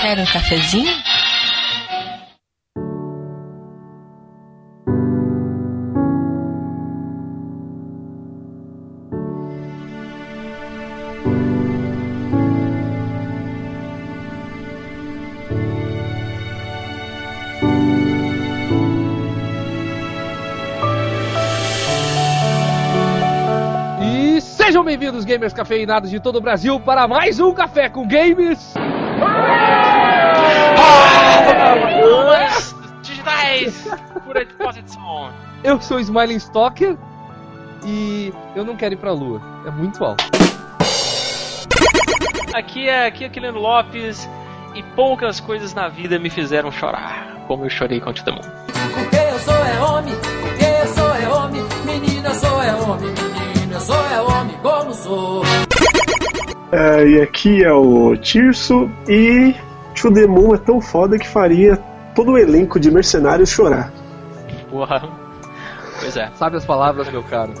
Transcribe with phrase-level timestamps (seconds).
[0.00, 0.90] Quer um cafezinho?
[24.02, 28.72] E sejam bem-vindos, gamers cafeinados de todo o Brasil, para mais um Café com Games.
[32.00, 33.88] Bolas digitais
[34.24, 35.30] por disposição.
[35.62, 36.96] Eu sou o Smiling Stalker
[37.84, 40.24] e eu não quero ir pra lua, é muito alto.
[42.54, 44.28] Aqui é aqui é Aquilino Lopes
[44.74, 48.40] e poucas coisas na vida me fizeram chorar, como eu chorei com o Titamu.
[48.40, 53.08] Porque eu sou é homem, porque eu sou é homem, menina sou é homem,
[53.54, 55.42] menina sou é homem, como sou.
[56.72, 59.54] É, e aqui é o Tirso e
[60.00, 61.76] To The Moon é tão foda que faria
[62.14, 63.92] todo o elenco de mercenários chorar.
[64.70, 65.02] Porra.
[66.00, 66.30] Pois é.
[66.36, 67.52] Sabe as palavras, meu caro?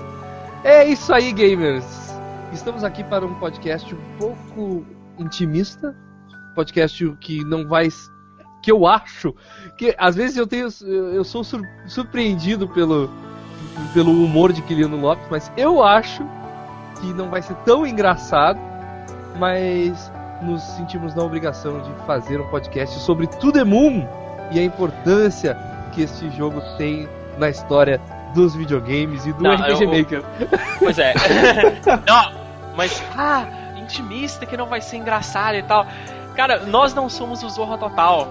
[0.64, 1.84] É isso aí, gamers.
[2.50, 4.86] Estamos aqui para um podcast um pouco
[5.18, 5.94] intimista,
[6.54, 7.88] podcast que não vai
[8.62, 9.34] que eu acho
[9.78, 13.08] que às vezes eu tenho eu sou sur- surpreendido pelo
[13.94, 16.22] pelo humor de Quiliano Lopes, mas eu acho
[17.00, 18.58] que não vai ser tão engraçado,
[19.38, 20.10] mas
[20.40, 24.06] nos sentimos na obrigação de fazer um podcast sobre To The Moon
[24.50, 25.56] e a importância
[25.92, 28.00] que este jogo tem na história
[28.34, 30.22] dos videogames e do Não, RPG eu- Maker.
[30.78, 31.14] Pois é.
[32.06, 32.32] não,
[32.76, 33.44] mas ah,
[33.76, 35.86] intimista que não vai ser engraçado e tal.
[36.34, 38.28] Cara, nós não somos o Zorra Total.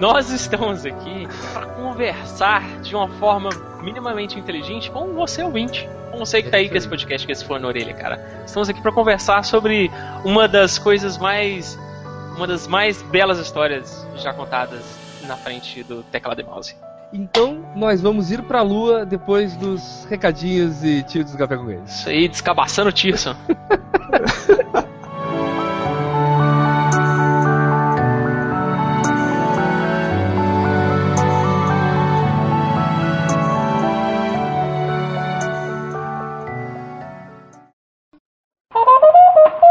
[0.00, 3.50] Nós estamos aqui para conversar de uma forma
[3.82, 5.86] minimamente inteligente com você ouvinte.
[6.10, 8.42] Com você que tá aí com esse podcast, com esse fone na orelha, cara.
[8.46, 9.90] Estamos aqui para conversar sobre
[10.24, 11.78] uma das coisas mais
[12.34, 14.82] uma das mais belas histórias já contadas
[15.26, 16.74] na frente do teclado e mouse.
[17.12, 21.90] Então, nós vamos ir pra lua depois dos recadinhos e tiros do Café com Games.
[21.90, 23.36] Isso aí, descabaçando o Tirson.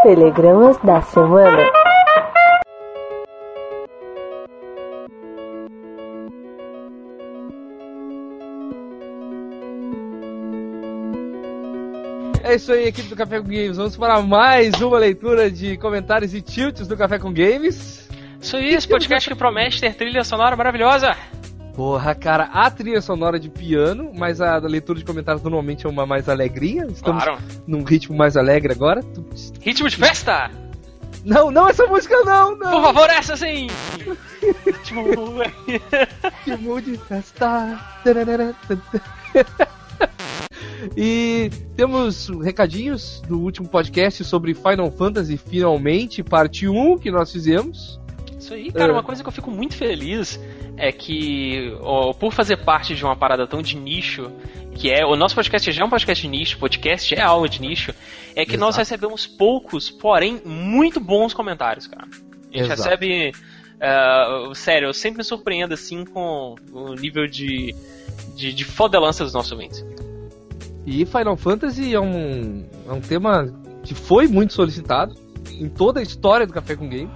[0.02, 1.62] Telegramas da semana.
[12.42, 13.76] É isso aí, equipe do Café com Games.
[13.76, 18.10] Vamos para mais uma leitura de comentários e tilts do Café com Games.
[18.40, 21.14] Isso aí, esse podcast que promete ter trilha sonora maravilhosa.
[21.80, 26.06] Porra, cara, a trilha sonora de piano, mas a leitura de comentários normalmente é uma
[26.06, 26.86] mais alegrinha.
[26.88, 27.40] Estamos Claro.
[27.66, 29.02] num ritmo mais alegre agora.
[29.62, 30.52] Ritmo de festa!
[31.24, 32.82] Não, não essa música não, Por não.
[32.84, 33.68] favor, essa sim!
[36.46, 37.80] Ritmo de festa.
[40.98, 48.02] E temos recadinhos do último podcast sobre Final Fantasy, finalmente, parte 1 que nós fizemos.
[48.40, 48.96] Isso aí, cara, É.
[48.96, 50.40] uma coisa que eu fico muito feliz
[50.78, 54.32] é que, ó, por fazer parte de uma parada tão de nicho,
[54.74, 55.06] que é.
[55.06, 57.94] O nosso podcast já é um podcast de nicho, podcast é algo de nicho,
[58.36, 58.80] é que nós Exato.
[58.80, 62.06] recebemos poucos, porém muito bons comentários, cara.
[62.06, 62.82] A gente Exato.
[62.84, 63.32] recebe.
[63.82, 67.76] ah, sério, eu sempre me surpreendo assim com o nível de,
[68.36, 69.86] de, de fodelança dos nossos ouvintes.
[70.86, 75.14] E Final Fantasy é um, é um tema que foi muito solicitado
[75.52, 77.10] em toda a história do Café com Game.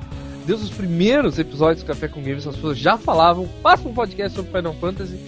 [0.45, 4.35] Desde os primeiros episódios do Café com Games, as pessoas já falavam, faça um podcast
[4.35, 5.19] sobre Final Fantasy.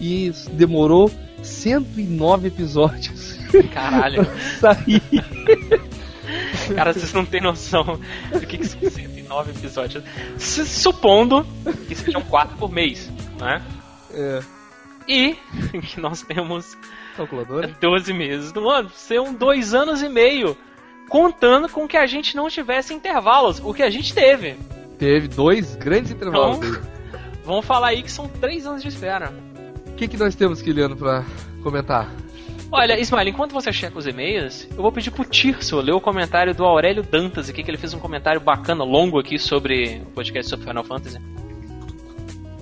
[0.00, 1.10] E demorou
[1.42, 3.38] 109 episódios
[3.72, 4.26] Caralho.
[4.58, 5.02] sair.
[6.74, 8.00] Cara, vocês não têm noção
[8.32, 10.02] do que, que são 109 episódios.
[10.36, 11.46] S- Supondo
[11.86, 13.62] que sejam 4 por mês, né?
[14.14, 14.40] É,
[15.06, 15.36] E
[15.92, 16.76] que nós temos
[17.16, 17.76] calculadora.
[17.80, 18.90] 12 meses do ano.
[18.94, 20.56] São dois anos e meio.
[21.08, 23.60] Contando com que a gente não tivesse intervalos.
[23.62, 24.56] O que a gente teve.
[24.98, 26.58] Teve dois grandes intervalos.
[26.58, 26.92] Então-.
[27.44, 29.32] Vamos falar aí que são 3 anos de espera.
[29.86, 31.24] O que, que nós temos, Kiliano, pra
[31.62, 32.08] comentar?
[32.70, 36.54] Olha, Ismael, enquanto você checa os e-mails, eu vou pedir pro Tirso ler o comentário
[36.54, 40.48] do Aurélio Dantas aqui, que ele fez um comentário bacana, longo aqui sobre o podcast
[40.48, 41.20] sobre Final Fantasy.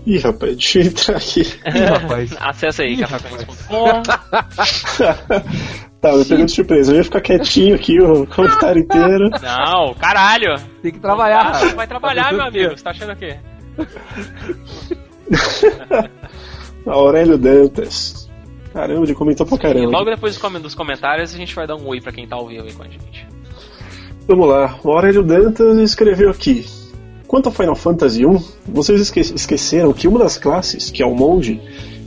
[0.07, 1.41] Ih, rapaz, deixa eu entrar aqui.
[1.41, 2.37] Ih, rapaz.
[2.41, 4.03] Acessa aí, cafécomics.com.
[6.01, 6.93] tá, me pegou de surpresa.
[6.93, 9.29] Eu ia ficar quietinho aqui o comentário inteiro.
[9.43, 10.57] Não, caralho!
[10.83, 11.53] Tem que trabalhar.
[11.55, 12.71] Ah, vai trabalhar, meu amigo.
[12.77, 13.37] Você tá achando o quê?
[16.87, 18.29] Aurélio Dantas.
[18.73, 19.91] Caramba, ele comentou pra E caramba.
[19.91, 22.37] logo depois dos com- dos comentários a gente vai dar um oi pra quem tá
[22.37, 23.27] ao vivo aí com a gente.
[24.29, 24.79] Vamos lá.
[24.85, 26.65] O Aurélio Dantas escreveu aqui.
[27.31, 31.15] Quanto a Final Fantasy 1, vocês esque esqueceram que uma das classes, que é o
[31.15, 31.61] monge,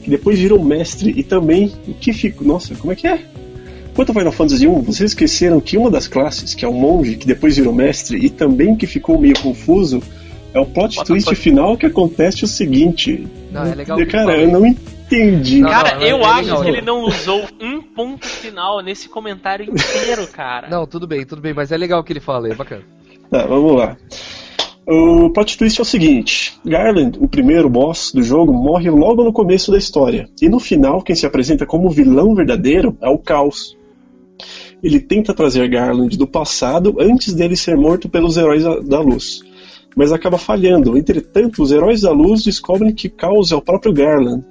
[0.03, 2.45] que depois virou mestre e também o que ficou.
[2.45, 3.21] Nossa, como é que é?
[3.95, 7.15] Quanto a Final Fantasy 1, vocês esqueceram que uma das classes, que é o monge,
[7.15, 10.03] que depois virou mestre e também que ficou meio confuso,
[10.53, 13.25] é o plot Bota twist final que acontece o seguinte.
[13.49, 15.61] Não, é legal Cara, eu não entendi.
[15.61, 19.71] Não, Cara, não, eu é acho que ele não usou um ponto final nesse comentário
[19.71, 20.67] inteiro, cara.
[20.67, 22.83] Não, tudo bem, tudo bem, mas é legal o que ele fala, é bacana.
[23.31, 23.95] Tá, vamos lá.
[24.85, 29.31] O plot twist é o seguinte: Garland, o primeiro boss do jogo, morre logo no
[29.31, 30.27] começo da história.
[30.41, 33.77] E no final, quem se apresenta como vilão verdadeiro é o Caos.
[34.81, 39.41] Ele tenta trazer Garland do passado antes dele ser morto pelos heróis da- luz.
[39.95, 40.97] Mas acaba falhando.
[40.97, 44.43] Entretanto, os heróis da luz descobrem que Caos é o próprio Garland.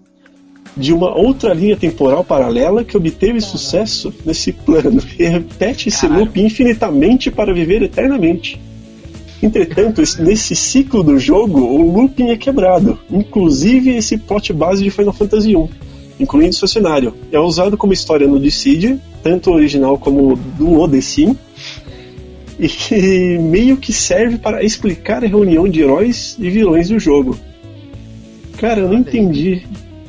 [0.75, 5.03] De uma outra linha temporal paralela que obteve sucesso nesse plano.
[5.19, 6.25] E repete esse Caralho.
[6.25, 8.59] loop infinitamente para viver eternamente.
[9.43, 14.91] Entretanto, esse- nesse ciclo do jogo, o looping é quebrado, inclusive esse plot base de
[14.91, 15.69] Final Fantasy I,
[16.21, 17.13] incluindo seu cenário.
[17.33, 21.37] É usado como história no Dissidia, tanto o original como do Odyssey,
[22.59, 27.37] e que meio que serve para explicar a reunião de heróis e vilões do jogo.
[28.59, 29.63] Cara, eu não entendi.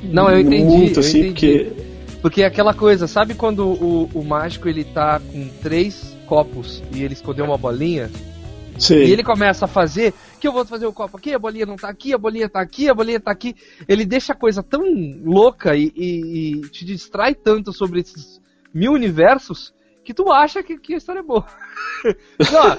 [0.03, 1.31] Não, eu entendi, Muito eu assim, entendi.
[1.31, 1.83] porque.
[2.21, 7.03] Porque é aquela coisa, sabe quando o, o mágico ele tá com três copos e
[7.03, 8.09] ele escondeu uma bolinha?
[8.79, 9.05] Sei.
[9.07, 11.75] E ele começa a fazer, que eu vou fazer o copo aqui, a bolinha não
[11.75, 13.55] tá aqui, a bolinha tá aqui, a bolinha tá aqui.
[13.87, 14.81] Ele deixa a coisa tão
[15.23, 18.41] louca e, e- e te distrai tanto sobre esses
[18.73, 19.73] mil universos
[20.03, 21.45] que tu acha que, que a história é boa.
[22.03, 22.77] não,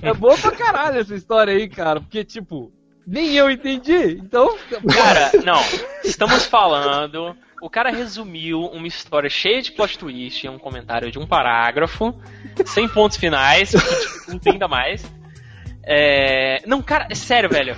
[0.00, 2.72] é boa pra caralho essa história aí, cara, porque tipo,
[3.06, 4.56] nem eu entendi, então.
[4.94, 5.60] Cara, não.
[6.04, 7.36] Estamos falando.
[7.60, 12.12] O cara resumiu uma história cheia de plot twist em um comentário de um parágrafo,
[12.66, 15.04] sem pontos finais, que dificulta ainda mais.
[15.86, 16.62] É...
[16.66, 17.76] Não, cara, é sério, velho.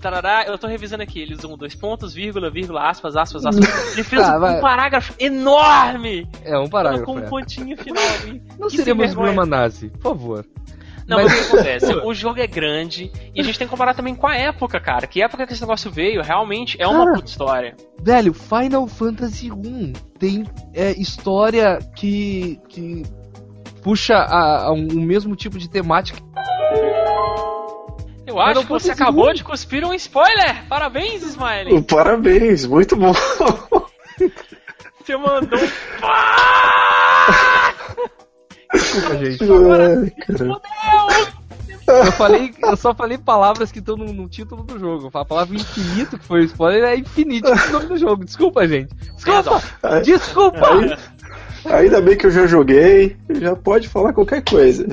[0.00, 1.20] Tarará, eu tô revisando aqui.
[1.20, 3.68] Ele usou dois pontos, vírgula, vírgula, aspas, aspas, aspas.
[3.94, 4.60] Ele fez Tá, um vai.
[4.60, 6.28] parágrafo enorme!
[6.44, 7.04] É um parágrafo.
[7.04, 7.28] Com um é.
[7.28, 8.42] pontinho final ali.
[8.58, 9.14] Não Que vergonha.
[9.14, 10.44] Bruma Nazi, por favor.
[11.06, 11.94] Não, Mas- mas o que acontece?
[12.04, 15.06] O jogo é grande e a gente tem que comparar também com a época, cara.
[15.06, 17.16] Que época que esse negócio veio, realmente é uma Cara.
[17.16, 17.76] puta história.
[18.00, 23.02] Velho, Final Fantasy 1 tem é, história que, que
[23.82, 26.18] puxa a, a um, o mesmo tipo de temática.
[28.32, 30.64] Eu acho que você pode acabou de cuspir um spoiler!
[30.68, 31.82] Parabéns, Smiley!
[31.82, 33.12] Parabéns, muito bom.
[35.04, 35.68] Você mandou um
[38.72, 39.44] Desculpa, gente.
[39.44, 40.62] Ai, cara.
[41.86, 45.10] Eu, falei, eu só falei palavras que estão no, no título do jogo.
[45.12, 48.24] A palavra infinito, que foi o spoiler, é infinito o nome do jogo.
[48.24, 48.94] Desculpa, gente.
[48.94, 49.62] Desculpa!
[50.02, 50.68] Desculpa!
[50.72, 50.96] Aí-
[51.64, 54.86] ainda bem que eu já joguei, já pode falar qualquer coisa.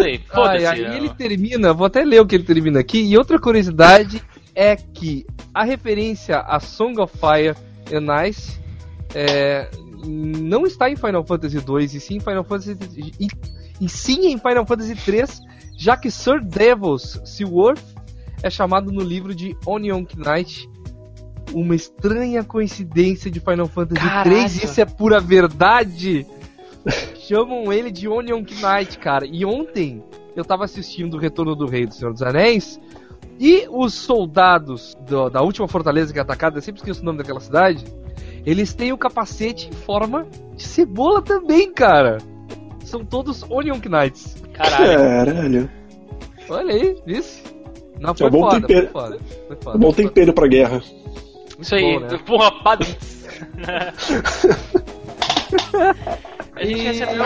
[0.00, 0.66] Ai, foda-se.
[0.66, 0.96] aí né?
[0.96, 3.02] ele termina, vou até ler o que ele termina aqui.
[3.02, 4.22] E outra curiosidade
[4.54, 7.56] é que a referência a Song of Fire
[7.92, 8.58] and Ice
[9.14, 9.68] é,
[10.04, 12.76] não está em Final Fantasy 2 e sim em Final Fantasy
[13.18, 13.28] e,
[13.80, 15.40] e sim em Final Fantasy 3,
[15.76, 17.82] já que Sir Devils Seaworth
[18.42, 20.68] é chamado no livro de Onion Knight.
[21.52, 24.28] Uma estranha coincidência de Final Fantasy Caraca.
[24.30, 26.26] 3, isso é pura verdade.
[27.20, 29.24] Chamam ele de Onion Knight, cara.
[29.26, 30.02] E ontem
[30.36, 32.78] eu tava assistindo o Retorno do Rei do Senhor dos Anéis
[33.38, 37.18] e os soldados do- da última fortaleza que é atacada, eu sempre esqueço o nome
[37.18, 37.84] daquela cidade,
[38.44, 42.18] eles têm o capacete em forma de cebola também, cara.
[42.84, 44.36] São todos Onion Knights.
[44.52, 44.98] Caralho.
[44.98, 45.70] Caralho.
[46.48, 47.42] Olha aí, isso.
[47.98, 48.88] Não, foi É bom foda, tempero.
[48.92, 49.18] foi foda.
[49.48, 49.78] Foi É foda.
[49.78, 50.82] bom tempero pra guerra.
[51.58, 52.18] Isso aí, bom, né?
[52.26, 52.88] porra, padrão.
[56.56, 57.24] A gente E- recebeu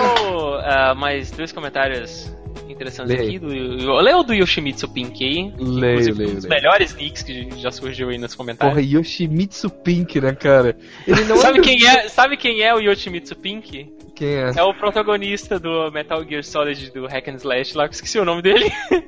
[0.63, 2.33] ah, mais dois comentários
[2.73, 3.29] interessantes Leia.
[3.29, 3.39] aqui.
[3.39, 5.53] Do, leu do Yoshimitsu Pink aí.
[5.53, 6.55] que, Leio, inclusive, leio, um dos leio.
[6.55, 8.75] melhores nicks que já surgiu aí nos comentários.
[8.75, 10.77] Porra, Yoshimitsu Pink, né, cara?
[11.07, 11.63] Ele não Sabe é...
[11.63, 13.93] quem é, sabe quem é o Yoshimitsu Pink?
[14.15, 14.51] Quem é?
[14.57, 18.19] É o protagonista do Metal Gear Solid do Hack and Slash lá, que eu esqueci
[18.19, 18.69] o nome dele.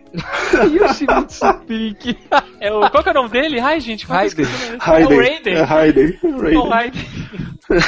[0.72, 2.16] Yoshimitsu Pink.
[2.60, 3.58] É o, qual que é o nome dele?
[3.58, 4.48] Ai, gente, qual o dele?
[4.80, 5.18] É o Raiden.
[5.18, 5.54] Raiden.
[5.54, 6.18] É Raiden.
[6.22, 6.68] É o Raiden.
[6.68, 7.02] Raiden.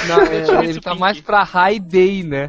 [0.08, 0.20] Não,
[0.60, 1.00] é, ele tá Pink.
[1.00, 2.48] mais pra High Day, né?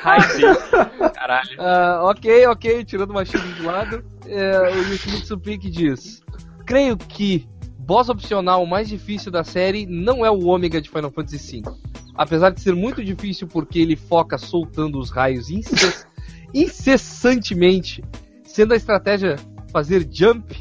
[0.00, 0.54] Raiden.
[1.14, 1.50] Caralho.
[1.58, 6.22] Ah, ok, ok, tirando uma chile de lado, é, o Yoshimitsu Pink diz:
[6.66, 7.46] Creio que
[7.78, 11.70] boss opcional mais difícil da série não é o Ômega de Final Fantasy V.
[12.14, 16.06] Apesar de ser muito difícil porque ele foca soltando os raios incess-
[16.52, 18.02] incessantemente,
[18.44, 19.36] sendo a estratégia
[19.72, 20.54] fazer jump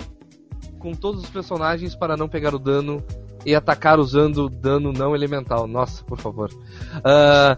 [0.77, 3.03] com todos os personagens para não pegar o dano
[3.45, 5.67] e atacar usando dano não elemental.
[5.67, 6.49] Nossa, por favor.
[7.03, 7.57] Ah,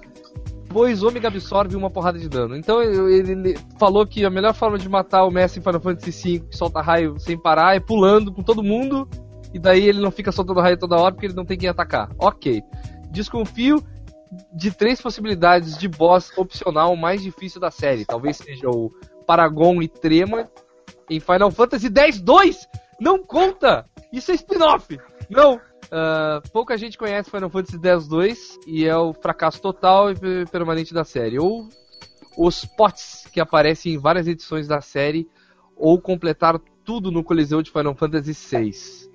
[0.69, 2.55] Depois Ômega absorve uma porrada de dano.
[2.55, 6.11] Então ele, ele falou que a melhor forma de matar o Messi em Final Fantasy
[6.11, 9.09] V, que solta raio sem parar, é pulando com todo mundo.
[9.51, 12.07] E daí ele não fica soltando raio toda hora porque ele não tem quem atacar.
[12.19, 12.61] Ok.
[13.09, 13.83] Desconfio
[14.53, 18.05] de três possibilidades de boss opcional mais difícil da série.
[18.05, 18.91] Talvez seja o
[19.25, 20.47] Paragon e Trema
[21.09, 22.67] em Final Fantasy X-2.
[23.01, 23.87] Não conta!
[24.13, 24.99] Isso é spin-off!
[25.31, 25.59] Não!
[25.89, 31.03] Uh, pouca gente conhece Final Fantasy X-2 e é o fracasso total e permanente da
[31.03, 31.39] série.
[31.39, 31.67] Ou
[32.37, 35.27] os pots que aparecem em várias edições da série,
[35.75, 39.09] ou completar tudo no Coliseu de Final Fantasy VI.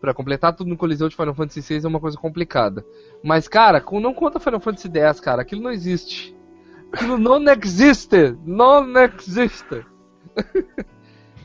[0.00, 2.84] Para completar tudo no Coliseu de Final Fantasy VI é uma coisa complicada.
[3.22, 5.42] Mas, cara, não conta Final Fantasy X, cara.
[5.42, 6.36] Aquilo não existe.
[6.92, 8.36] Aquilo não existe.
[8.44, 9.74] Não existe.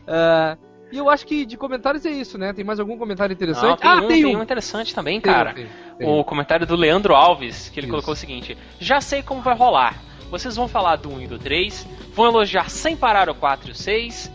[0.07, 0.57] uh,
[0.91, 2.53] E eu acho que de comentários é isso, né?
[2.53, 3.69] Tem mais algum comentário interessante?
[3.69, 4.27] Não, tem ah, um, tem, um.
[4.27, 5.53] tem um interessante também, cara.
[5.53, 5.67] Tem,
[5.97, 7.91] tem, o comentário do Leandro Alves, que ele isso.
[7.91, 10.01] colocou o seguinte: Já sei como vai rolar.
[10.29, 13.71] Vocês vão falar do 1 e do 3, vão elogiar sem parar o 4 e
[13.71, 14.31] o 6,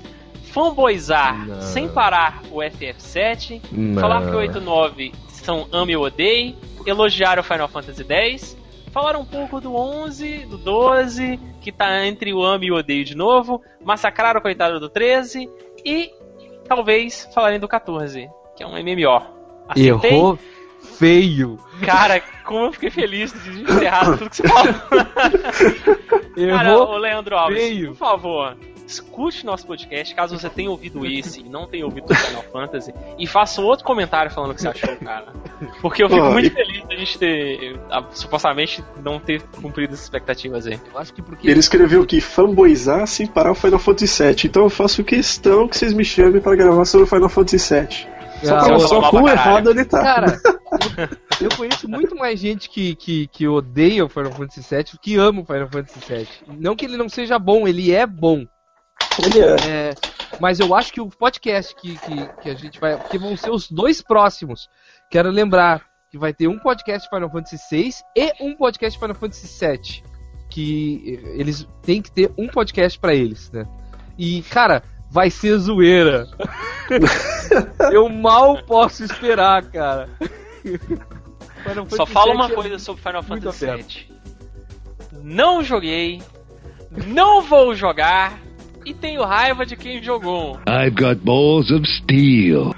[0.52, 1.60] fanboyzar Não.
[1.60, 4.00] sem parar o FF7, Não.
[4.00, 8.04] falar que o 8 e o 9 são ame ou odeie, elogiar o Final Fantasy
[8.08, 8.56] X,
[8.90, 13.04] falar um pouco do 11, do 12, que tá entre o ame e o odeio
[13.04, 15.48] de novo, massacrar o coitado do 13
[15.84, 16.10] e
[16.64, 19.22] talvez falarem do 14, que é um MMO.
[19.68, 20.10] Acertei?
[20.10, 20.38] Errou
[20.98, 21.58] feio.
[21.84, 24.74] Cara, como eu fiquei feliz de encerrar tudo que você falou.
[26.36, 27.88] Errou Cara, ô Leandro Alves, feio.
[27.90, 28.56] por favor,
[28.86, 32.94] escute nosso podcast, caso você tenha ouvido esse e não tenha ouvido o Final Fantasy,
[33.18, 35.26] e faça um outro comentário falando o que você achou, cara.
[35.80, 36.50] Porque eu fico Pô, muito e...
[36.50, 40.80] feliz de a gente ter, a, supostamente, não ter cumprido as expectativas aí.
[40.92, 41.48] Eu acho que porque...
[41.48, 45.76] Ele escreveu que fanboizar sem parar o Final Fantasy VII, então eu faço questão que
[45.76, 48.14] vocês me chamem para gravar sobre o Final Fantasy VII.
[48.44, 50.02] Só, pra, só quão errado ele tá.
[50.02, 50.40] Cara,
[51.40, 54.98] eu, eu conheço muito mais gente que, que, que odeia o Final Fantasy VII do
[54.98, 56.28] que ama o Final Fantasy VII.
[56.58, 58.46] Não que ele não seja bom, ele é bom.
[59.22, 59.90] Ele é.
[59.90, 59.94] é
[60.40, 62.98] mas eu acho que o podcast que, que, que a gente vai.
[63.08, 64.68] Que vão ser os dois próximos.
[65.10, 69.66] Quero lembrar que vai ter um podcast Final Fantasy VI e um podcast Final Fantasy
[69.66, 70.02] VII.
[70.50, 73.66] Que eles têm que ter um podcast para eles, né?
[74.16, 76.26] E, cara, vai ser zoeira.
[77.92, 80.08] eu mal posso esperar, cara.
[81.88, 84.14] Só fala uma é coisa sobre Final Fantasy VII.
[85.22, 86.22] Não joguei,
[87.06, 88.43] não vou jogar
[88.84, 90.58] e tenho raiva de quem jogou.
[90.68, 92.74] I've got balls of steel.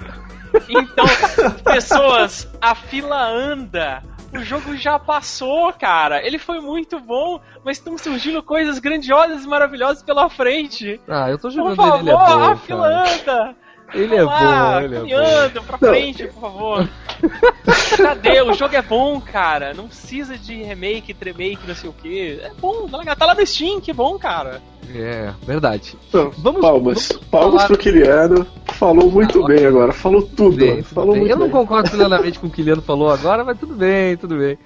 [0.69, 1.05] Então,
[1.65, 4.03] pessoas, a fila anda.
[4.33, 6.25] O jogo já passou, cara.
[6.27, 11.01] Ele foi muito bom, mas estão surgindo coisas grandiosas e maravilhosas pela frente.
[11.09, 13.57] Ah, eu tô jogando Por favor, ele, é bom, a fila anda.
[13.95, 15.63] Ele é bom, ele é bom.
[15.63, 16.89] pra frente, por favor.
[17.97, 18.43] Cadê?
[18.43, 19.73] O jogo é bom, cara.
[19.73, 22.41] Não precisa de remake, tremake, não sei o que.
[22.43, 24.61] É bom, tá lá no Steam, que bom, cara.
[24.95, 25.97] É, verdade.
[26.09, 27.09] Então, vamos, palmas.
[27.09, 27.67] Vamos palmas falar...
[27.67, 28.47] pro Kiliano.
[28.75, 29.93] Falou muito ah, bem agora.
[29.93, 30.57] Falou tudo.
[30.57, 31.21] Bem, tudo falou bem.
[31.21, 34.17] Muito Eu não concordo plenamente com o que o Kiliano falou agora, mas tudo bem,
[34.17, 34.59] tudo bem.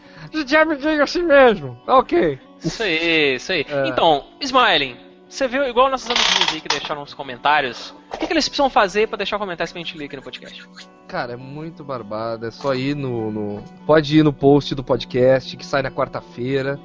[0.47, 1.79] Já me diga assim mesmo.
[1.87, 2.39] Tá ok.
[2.63, 3.65] Isso aí, isso aí.
[3.69, 3.89] É.
[3.89, 4.97] Então, Smiling,
[5.31, 7.95] você viu igual nossos amiguinhos aí que deixaram nos comentários.
[8.13, 10.69] O que, que eles precisam fazer para deixar comentários pra gente ler aqui no podcast?
[11.07, 12.47] Cara, é muito barbado.
[12.47, 13.63] É só ir no, no.
[13.87, 16.81] Pode ir no post do podcast que sai na quarta-feira.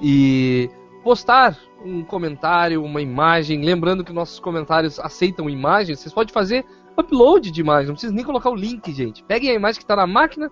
[0.00, 0.70] E
[1.02, 3.64] postar um comentário, uma imagem.
[3.64, 5.98] Lembrando que nossos comentários aceitam imagens.
[5.98, 6.64] Vocês podem fazer
[6.96, 7.88] upload de imagem.
[7.88, 9.24] Não precisa nem colocar o link, gente.
[9.24, 10.48] Peguem a imagem que está na máquina,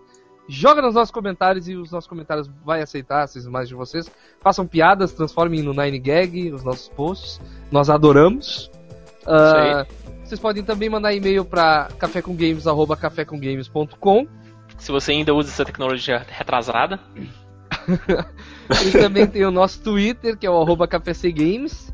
[0.48, 4.10] joga nos nossos comentários e os nossos comentários vai aceitar essas imagens de vocês.
[4.40, 7.38] Façam piadas, transformem no Nine Gag os nossos posts.
[7.70, 8.70] Nós adoramos.
[9.22, 9.84] Uh,
[10.24, 14.26] vocês podem também mandar e-mail para cafécomgames@cafécomgames.com.
[14.78, 16.98] Se você ainda usa essa tecnologia retrasada.
[18.80, 21.92] Eles também tem o nosso Twitter, que é o arroba KPCGames.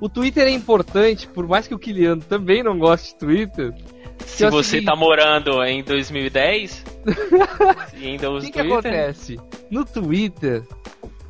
[0.00, 3.74] O Twitter é importante, por mais que o Kiliano também não goste de Twitter.
[4.24, 4.86] Se é você seguinte...
[4.86, 6.84] tá morando em 2010
[7.98, 9.40] e ainda usa o que, que acontece?
[9.70, 10.62] No Twitter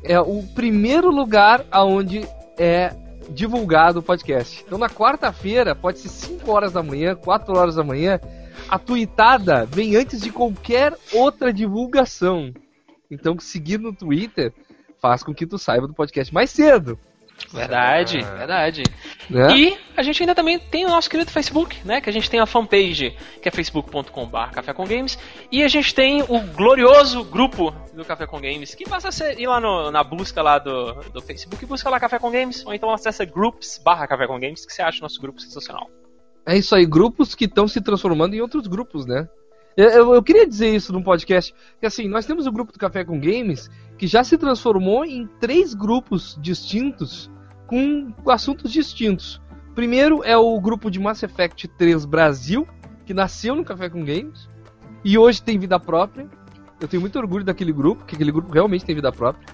[0.03, 2.93] é o primeiro lugar aonde é
[3.29, 4.63] divulgado o podcast.
[4.65, 8.19] Então na quarta-feira, pode ser 5 horas da manhã, 4 horas da manhã,
[8.67, 12.53] a tweetada vem antes de qualquer outra divulgação.
[13.09, 14.53] Então seguir no Twitter
[15.01, 16.99] faz com que tu saiba do podcast mais cedo.
[17.51, 18.23] Verdade, é.
[18.37, 18.83] verdade.
[19.33, 19.55] É?
[19.55, 21.99] E a gente ainda também tem o nosso querido Facebook, né?
[22.01, 25.17] Que a gente tem a fanpage, que é facebook.com.br Café com Games.
[25.51, 29.47] E a gente tem o glorioso grupo do Café com Games, que basta ser, ir
[29.47, 32.91] lá no, na busca lá do, do Facebook, busca lá Café com Games, ou então
[32.91, 35.89] acessa groups barra Café com Games, que você acha o nosso grupo sensacional.
[36.45, 39.27] É isso aí, grupos que estão se transformando em outros grupos, né?
[39.77, 42.79] Eu, eu- eu queria dizer isso num podcast, que assim, nós temos o grupo do
[42.79, 43.69] Café com Games,
[43.99, 47.29] que já se transformou em três grupos distintos,
[47.67, 49.41] com assuntos distintos.
[49.75, 52.65] Primeiro é o grupo de Mass Effect 3 Brasil,
[53.05, 54.49] que nasceu no Café com Games,
[55.03, 56.29] e hoje tem vida própria.
[56.79, 59.45] Eu tenho muito orgulho daquele grupo, que aquele grupo realmente tem vida própria.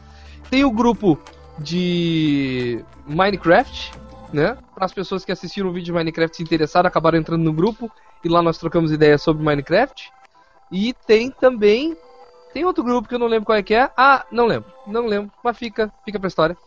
[0.48, 1.20] Tem o grupo
[1.58, 3.94] de Minecraft,
[4.32, 4.56] né?
[4.76, 7.92] Para as pessoas que assistiram o vídeo de Minecraft se interessaram, acabaram entrando no grupo
[8.24, 10.12] e lá nós trocamos ideias sobre Minecraft.
[10.72, 11.98] E tem também
[12.56, 13.90] tem outro grupo que eu não lembro qual é que é.
[13.98, 16.58] Ah, não lembro, não lembro, mas fica, fica pra história.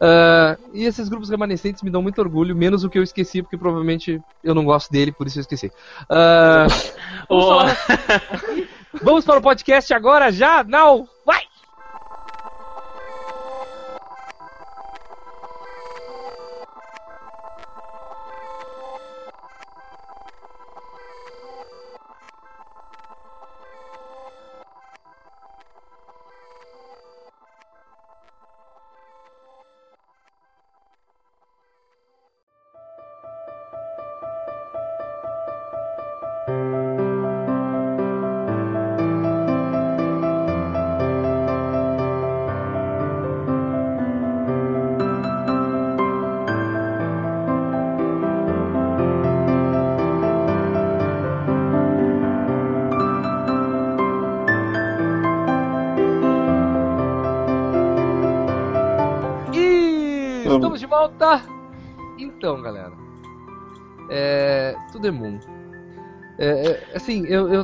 [0.00, 3.56] Ah, e esses grupos remanescentes me dão muito orgulho, menos o que eu esqueci, porque
[3.56, 5.70] provavelmente eu não gosto dele, por isso eu esqueci.
[7.30, 7.76] Ô, falar-
[9.04, 10.64] vamos para o podcast agora já?
[10.64, 11.06] Não!
[11.24, 11.42] Vai!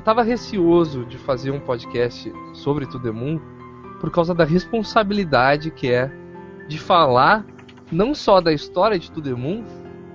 [0.06, 3.40] Tava receoso de fazer um podcast sobre Tudo é Moon
[4.00, 6.08] por causa da responsabilidade que é
[6.68, 7.44] de falar
[7.90, 9.64] não só da história de Tudo é Moon,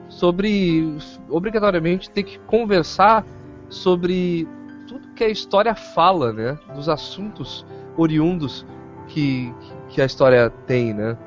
[0.08, 0.96] sobre
[1.30, 3.26] obrigatoriamente ter que conversar
[3.68, 4.48] sobre
[4.88, 6.58] tudo que a história fala, né?
[6.74, 7.66] Dos assuntos
[7.98, 8.66] oriundos
[9.10, 9.54] que,
[9.90, 11.18] que a história tem, né?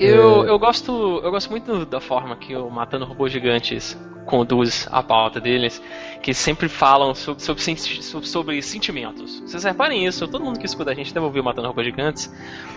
[0.00, 5.02] Eu, eu gosto eu gosto muito da forma que o Matando Robôs Gigantes conduz a
[5.02, 5.82] pauta deles,
[6.22, 9.40] que sempre falam sobre, sobre, sobre- sentimentos.
[9.40, 12.32] Vocês reparem isso, todo mundo que escuta a gente deve ouvir Matando Robôs Gigantes.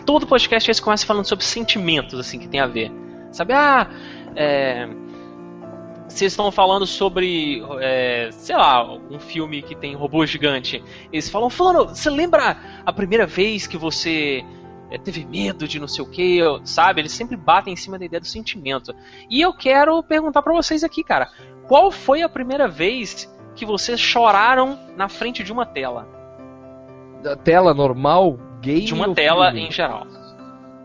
[0.05, 2.91] Todo podcast eles começam falando sobre sentimentos, assim, que tem a ver.
[3.31, 3.89] Sabe, ah,
[4.36, 4.88] é,
[6.08, 10.84] vocês estão falando sobre, é, sei lá, um filme que tem robô gigante.
[11.12, 14.43] Eles falam, falando, você lembra a primeira vez que você
[14.91, 17.02] é, teve medo de não sei o que, sabe?
[17.02, 18.93] Eles sempre batem em cima da ideia do sentimento.
[19.30, 21.30] E eu quero perguntar pra vocês aqui, cara,
[21.67, 26.08] qual foi a primeira vez que vocês choraram na frente de uma tela?
[27.24, 29.67] Da tela normal, game De uma ou tela filme?
[29.67, 30.06] em geral.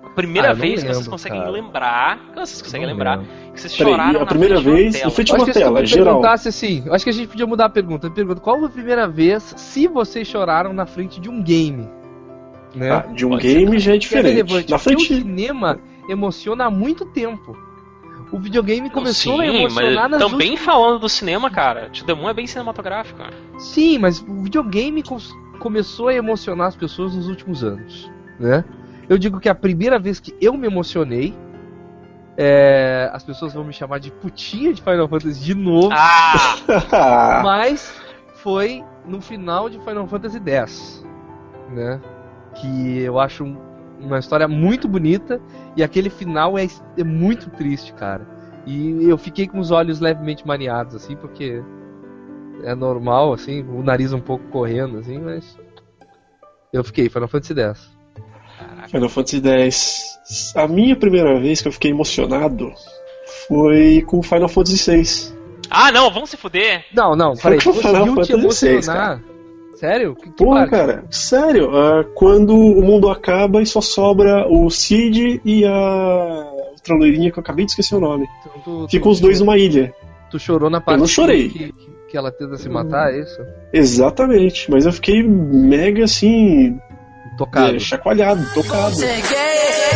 [0.03, 1.51] A primeira Ah, eu vez que vocês lembro, conseguem cara.
[1.53, 3.33] lembrar, que vocês conseguem Não lembrar, lembro.
[3.53, 5.05] que vocês Peraí, choraram a na primeira frente de uma vez, tela.
[5.05, 6.05] na frente Eu de acho uma que se tela, tu geral.
[6.07, 8.07] perguntasse assim, eu acho que a gente podia mudar a pergunta.
[8.07, 11.89] Eu pergunto, qual foi a primeira vez se vocês choraram na frente de um game?
[12.75, 12.91] Né?
[12.91, 14.27] Ah, de um Pode game já é é diferente.
[14.29, 14.71] relevante.
[14.71, 15.15] Na Porque o frente.
[15.23, 15.79] cinema
[16.09, 17.57] emociona há muito tempo.
[18.33, 21.91] O videogame começou Sim, a emocionar mas nas também falando do cinema, cara.
[21.91, 23.19] To The Moon é bem cinematográfico.
[23.19, 23.33] cara.
[23.59, 25.03] Sim, mas o videogame
[25.59, 28.65] começou a emocionar as pessoas nos últimos anos, né?
[29.09, 31.35] Eu digo que a primeira vez que eu me emocionei,
[32.37, 37.43] é, as pessoas vão me chamar de putinha de Final Fantasy de novo, Ah!
[37.45, 37.93] mas
[38.37, 41.05] foi no final de Final Fantasy X,
[41.71, 42.01] né?
[42.55, 43.57] Que eu acho um-
[44.01, 45.41] uma história muito bonita
[45.77, 48.27] e aquele final é, é muito triste, cara.
[48.67, 51.63] E eu fiquei com os olhos levemente mareados, assim, porque
[52.63, 55.59] é normal, assim, o nariz um pouco correndo, assim, mas
[56.73, 57.91] eu fiquei Final Fantasy X.
[58.89, 60.53] Final Fantasy X.
[60.55, 62.73] A minha primeira vez que eu fiquei emocionado
[63.49, 65.35] foi com Final Fantasy VI.
[65.71, 66.85] ah, não, vamos se fuder.
[66.95, 67.59] Não, não, peraí,
[68.15, 68.33] conseguiu te
[68.77, 69.23] emocionar?
[69.81, 70.15] Sério?
[70.15, 70.71] Que, que Porra, parte?
[70.71, 76.95] cara, sério, ah, quando o mundo acaba e só sobra o Cid e a outra
[76.95, 78.27] loirinha que eu acabei de esquecer o nome.
[78.41, 79.93] Então, tu, tu- Ficam os dois numa ilha.
[80.31, 81.49] Tu chorou na parte não chorei.
[81.49, 83.41] Que, que, que ela tenta se matar, é isso?
[83.73, 86.79] Exatamente, mas eu fiquei mega assim,
[87.39, 87.75] Tocado.
[87.77, 88.97] é, chacoalhado, tocado.
[88.97, 89.23] Gay,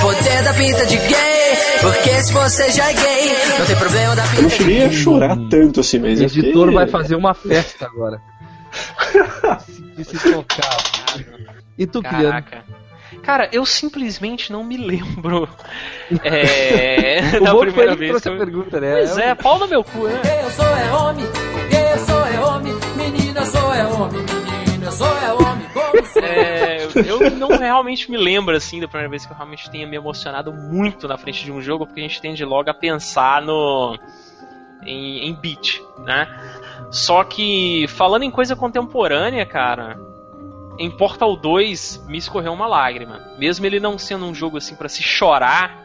[0.01, 1.35] poder da pinta de gay.
[1.81, 4.91] Porque se você já é gay, não tem problema da Eu não pinta cheguei a
[4.91, 6.75] chorar tanto assim, mas O eu editor fiquei...
[6.75, 8.21] vai fazer uma festa agora.
[9.97, 10.77] De se tocar.
[11.79, 12.03] E tu?
[12.03, 12.65] Caraca.
[13.23, 15.49] Cara, eu simplesmente não me lembro
[16.23, 18.23] é, O da bom foi primeira ele que vez.
[18.23, 18.93] que a eu- pergunta, né?
[18.93, 20.21] Pois é, pau no meu cu, né?
[20.43, 24.21] Eu sou é homem, eu sou é homem, menina eu sou é homem,
[24.67, 26.25] menina eu sou é homem, como?
[26.25, 29.97] É, eu não realmente me lembro assim da primeira vez que eu realmente tenha me
[29.97, 33.99] emocionado muito na frente de um jogo, porque a gente tende logo a pensar no
[34.87, 36.29] em, em beat, né?
[36.91, 39.99] Só que, falando em coisa contemporânea, cara,
[40.79, 43.21] em Portal 2 me escorreu uma lágrima.
[43.39, 45.83] Mesmo ele não sendo um jogo assim para se chorar,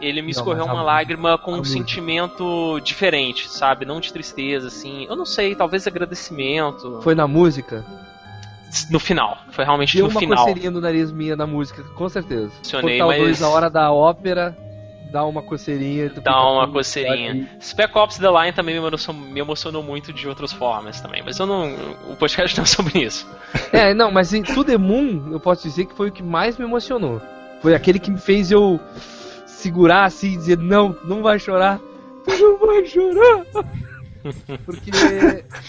[0.00, 3.84] ele me Não, escorreu uma lágrima com um sentimento diferente, sabe?
[3.84, 5.06] Não de tristeza, assim.
[5.08, 7.00] Eu não sei, talvez agradecimento.
[7.02, 7.84] Foi na música?
[8.90, 9.38] No final.
[9.50, 10.38] Foi realmente Deu no uma final.
[10.38, 12.52] coceirinha no nariz minha na música, com certeza.
[12.80, 14.56] Portal mas- 2, a hora da ópera,
[15.10, 16.10] dá uma coceirinha.
[16.10, 17.48] tu Dá uma coceirinha.
[17.60, 21.22] Spec Ops The Line também me emocionou, me emocionou muito de outras formas também.
[21.24, 21.74] Mas eu não.
[22.10, 23.26] O podcast não é sobre isso.
[23.72, 26.56] É, não, mas em To The Moon, eu posso dizer que foi o que mais
[26.56, 27.20] me emocionou.
[27.60, 28.80] Foi aquele que me fez eu
[29.46, 31.80] segurar assim e dizer, não, não vai chorar.
[32.24, 33.44] Tu não vai chorar.
[34.64, 34.90] Porque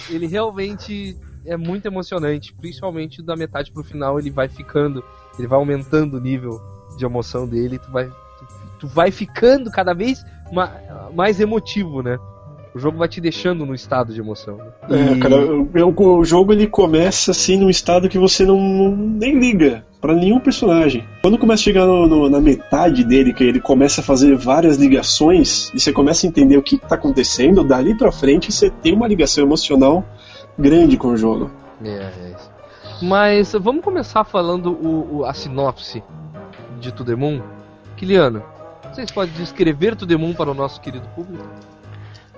[0.09, 5.03] ele realmente é muito emocionante, principalmente da metade pro final ele vai ficando,
[5.37, 6.59] ele vai aumentando o nível
[6.97, 8.11] de emoção dele, tu vai
[8.79, 10.71] tu, vai ficando cada vez ma-
[11.13, 12.17] mais emotivo, né?
[12.73, 14.57] O jogo vai te deixando no estado de emoção.
[14.57, 14.65] né?
[14.91, 18.95] É, E- cara, o, o jogo ele começa assim num estado que você não, não-
[18.95, 21.03] nem liga pra nenhum personagem.
[21.21, 24.77] Quando começa a chegar no- no- na metade dele, que ele começa a fazer várias
[24.77, 28.69] ligações e você começa a entender o que, que tá acontecendo, dali pra frente você
[28.69, 30.05] tem uma ligação emocional
[30.57, 31.49] grande com o jogo.
[31.83, 32.51] É, é isso.
[33.01, 36.03] Mas vamos começar falando o, o- a sinopse
[36.79, 37.41] de To The Moon.
[37.97, 38.43] Kiliano,
[38.91, 41.47] vocês podem descrever To The Moon para o nosso querido público?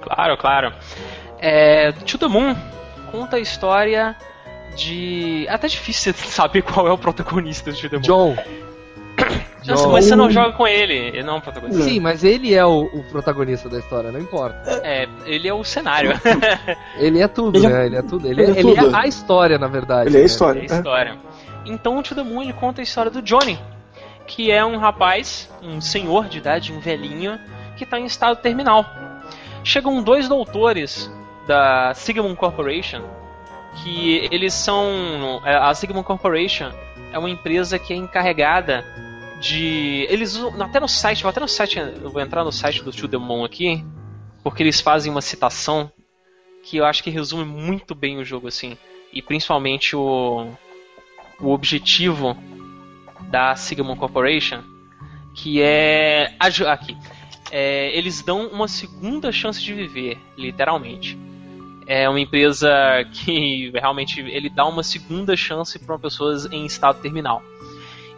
[0.01, 0.73] Claro, claro.
[1.39, 2.55] É, To The Moon
[3.11, 4.15] conta a história
[4.75, 5.45] de.
[5.47, 8.01] É até difícil saber qual é o protagonista de To The Moon.
[8.01, 8.35] John.
[9.67, 11.83] Nossa, mas você não joga com ele, ele não é o protagonista.
[11.83, 14.81] Sim, mas ele é o, o protagonista da história, não importa.
[14.83, 16.11] É, ele é o cenário.
[16.97, 17.85] Ele é tudo, Ele é- né?
[17.85, 18.27] Ele é tudo.
[18.27, 18.95] Ele, ele é, é ele tudo.
[18.95, 20.09] é a história, na verdade.
[20.09, 20.25] Ele é a né?
[20.25, 20.59] história.
[20.61, 21.17] É a história.
[21.63, 23.59] Então, o To The Moon ele conta a história do Johnny,
[24.31, 27.37] que é um rapaz, um senhor de idade, um velhinho,
[27.77, 28.85] que está em estado terminal.
[29.61, 31.11] Chegam dois doutores
[31.45, 33.03] da Sigmund Corporation,
[33.83, 35.41] que eles são.
[35.45, 36.71] é, A Sigmund Corporation
[37.11, 38.85] é uma empresa que é encarregada
[39.41, 40.07] de.
[40.09, 43.17] Eles até no site, vou até no site, vou entrar no site do To The
[43.17, 43.83] Moon aqui,
[44.41, 45.91] porque eles fazem uma citação
[46.63, 48.77] que eu acho que resume muito bem o jogo assim,
[49.11, 50.47] e principalmente o
[51.41, 52.37] o objetivo
[53.31, 54.61] da Sigmund Corporation,
[55.33, 56.35] que é
[56.67, 56.97] aqui,
[57.49, 61.17] é, eles dão uma segunda chance de viver, literalmente.
[61.87, 62.69] É uma empresa
[63.11, 67.41] que realmente ele dá uma segunda chance para pessoas em estado terminal.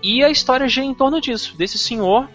[0.01, 2.27] E a história gira em torno disso, desse senhor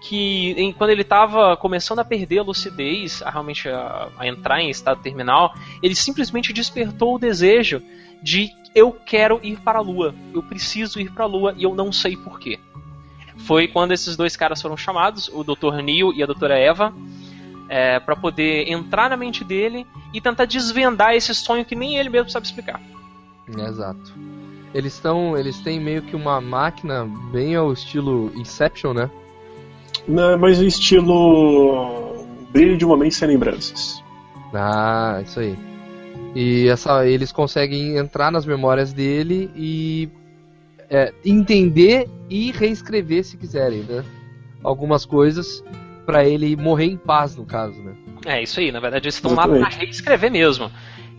[0.00, 4.60] que em- quando ele estava começando a perder a lucidez, a realmente a, a entrar
[4.60, 7.80] em estado terminal, ele simplesmente despertou o desejo
[8.24, 11.74] de eu quero ir para a Lua, eu preciso ir para a Lua e eu
[11.74, 12.58] não sei porquê.
[13.46, 15.82] Foi quando esses dois caras foram chamados, o Dr.
[15.82, 16.92] Neil e a Doutora Eva,
[17.68, 22.08] é, para poder entrar na mente dele e tentar desvendar esse sonho que nem ele
[22.08, 22.80] mesmo sabe explicar.
[23.46, 24.14] Exato.
[24.72, 25.36] Eles estão.
[25.36, 29.10] Eles têm meio que uma máquina bem ao estilo Inception, né?
[30.08, 34.02] Não, mas o estilo brilho de uma mente sem lembranças.
[34.52, 35.56] Ah, isso aí.
[36.34, 40.08] E essa, eles conseguem entrar nas memórias dele e
[40.90, 44.04] é, entender e reescrever se quiserem, né?
[44.62, 45.62] Algumas coisas
[46.04, 47.94] pra ele morrer em paz, no caso, né?
[48.26, 50.70] É isso aí, na verdade eles estão lá para reescrever mesmo.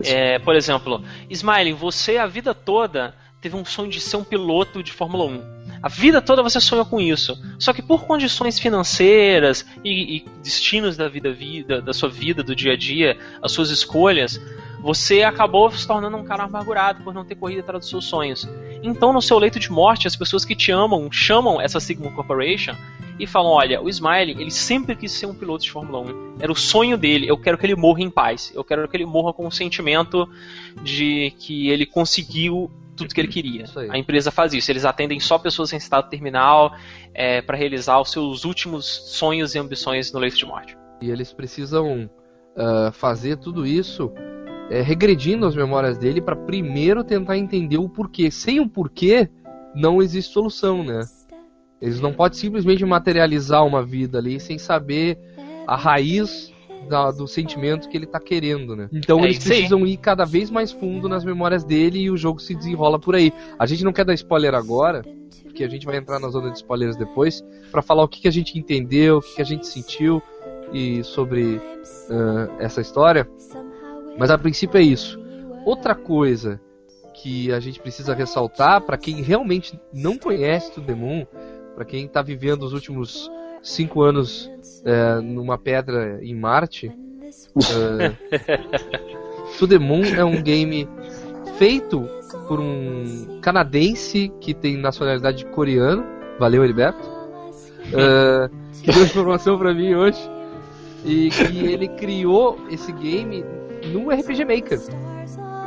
[0.04, 4.82] É, por exemplo, Smiley, você a vida toda teve um sonho de ser um piloto
[4.82, 5.56] de Fórmula 1.
[5.82, 7.40] A vida toda você sonhou com isso.
[7.58, 12.56] Só que por condições financeiras e, e destinos da vida, vida, da sua vida, do
[12.56, 14.40] dia a dia, as suas escolhas,
[14.86, 18.48] você acabou se tornando um cara amargurado por não ter corrido atrás dos seus sonhos.
[18.84, 22.72] Então, no seu leito de morte, as pessoas que te amam chamam essa Sigma Corporation
[23.18, 26.36] e falam: Olha, o Smiley, ele sempre quis ser um piloto de Fórmula 1.
[26.38, 27.28] Era o sonho dele.
[27.28, 28.52] Eu quero que ele morra em paz.
[28.54, 30.24] Eu quero que ele morra com o sentimento
[30.84, 33.64] de que ele conseguiu tudo que ele queria.
[33.90, 34.70] A empresa faz isso.
[34.70, 36.72] Eles atendem só pessoas em estado terminal
[37.12, 40.76] é, para realizar os seus últimos sonhos e ambições no leito de morte.
[41.02, 42.08] E eles precisam
[42.56, 44.12] ah, fazer tudo isso
[44.70, 48.30] é, regredindo as memórias dele pra primeiro tentar entender o porquê.
[48.30, 49.28] Sem o porquê,
[49.74, 51.00] não existe solução, né?
[51.80, 55.18] Eles não podem simplesmente materializar uma vida ali sem saber
[55.66, 56.52] a raiz
[56.88, 58.88] da- do sentimento que ele tá querendo, né?
[58.92, 62.40] Então É eles precisam ir cada vez mais fundo nas memórias dele e o jogo
[62.40, 63.32] se desenrola por aí.
[63.58, 65.02] A gente não quer dar spoiler agora,
[65.42, 68.28] porque a gente vai entrar na zona de spoilers depois, pra falar o que, que
[68.28, 70.22] a gente entendeu, o que, que a gente sentiu
[70.72, 71.60] e sobre
[72.10, 73.28] ah, essa história.
[74.18, 75.18] Mas a princípio é isso.
[75.64, 76.60] Outra coisa
[77.14, 81.26] que a gente precisa ressaltar para quem realmente não conhece o Demon,
[81.74, 83.30] para quem está vivendo os últimos
[83.62, 84.50] cinco anos
[84.84, 88.12] eh, numa pedra em Marte, eh,
[89.58, 90.88] To The Moon é um game
[91.58, 92.06] feito
[92.46, 96.04] por um canadense que tem nacionalidade coreana.
[96.38, 97.08] Valeu, Heriberto.
[97.88, 98.50] Uh,
[98.84, 100.18] deu informação pra mim hoje.
[101.04, 103.44] E que ele criou esse game
[103.86, 104.80] no RPG Maker.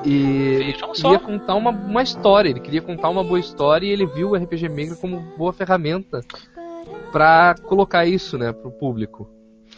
[0.06, 1.10] E ele Vejam só.
[1.10, 4.36] queria contar uma, uma história, ele queria contar uma boa história e ele viu o
[4.36, 6.22] RPG Maker como boa ferramenta
[7.12, 9.30] pra colocar isso, né, pro público.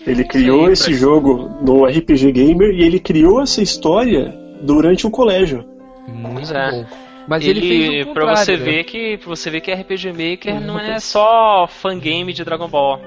[0.05, 5.11] Ele criou Sim, esse jogo no RPG Gamer e ele criou essa história durante um
[5.11, 5.65] colégio.
[6.07, 6.71] Muito é.
[6.71, 6.85] bom.
[7.27, 8.63] Mas ele, fez o pra você né?
[8.63, 12.99] ver que pra você ver que RPG Maker não é só fangame de Dragon Ball.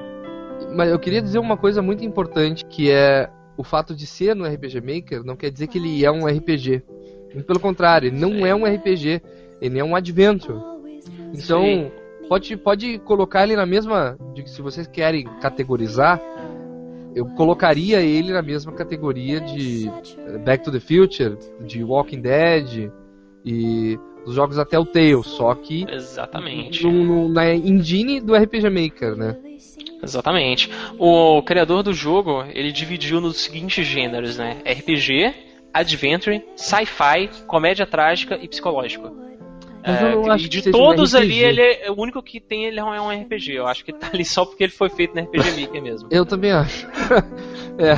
[0.75, 4.45] Mas eu queria dizer uma coisa muito importante, que é o fato de ser no
[4.47, 6.83] RPG Maker não quer dizer que ele é um RPG.
[7.33, 9.21] Muito pelo contrário, ele não é um RPG,
[9.61, 10.59] ele é um adventure.
[11.33, 11.91] Então, Sim.
[12.29, 14.17] pode, pode colocar ele na mesma.
[14.35, 16.21] de- Se vocês querem categorizar,
[17.15, 21.37] eu colocaria ele na mesma categoria de eh, Back to the Future,
[21.67, 22.91] de Walking Dead
[23.45, 26.83] e dos jogos até o Tale, só que Exatamente.
[26.85, 29.37] no, no- na engine do RPG Maker, né?
[30.05, 30.71] Exatamente.
[30.99, 34.59] O criador do jogo, ele dividiu nos seguintes gêneros, né?
[34.65, 35.35] RPG,
[35.73, 39.11] Adventure, Sci-Fi, Comédia Trágica e Psicológico.
[39.87, 42.01] Mas eu não É, acho e que de seja um todos ali, ele é, o
[42.01, 43.53] único que tem ele não é um RPG.
[43.57, 46.09] Eu acho que tá ali só porque ele foi feito no RPG Maker mesmo.
[46.11, 46.87] Eu também acho.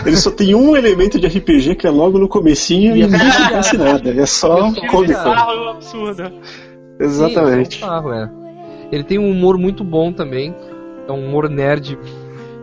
[0.06, 3.18] Ele só tem um elemento de RPG que é logo no comecinho e E não
[3.18, 4.10] é- acontece nada.
[4.10, 5.18] É só Que cômico.
[5.20, 6.32] Absurdo.
[6.98, 7.76] Exatamente.
[7.76, 8.30] Sim, é um carro, é.
[8.90, 10.54] Ele tem um humor muito bom também.
[11.08, 11.98] É um humor nerd.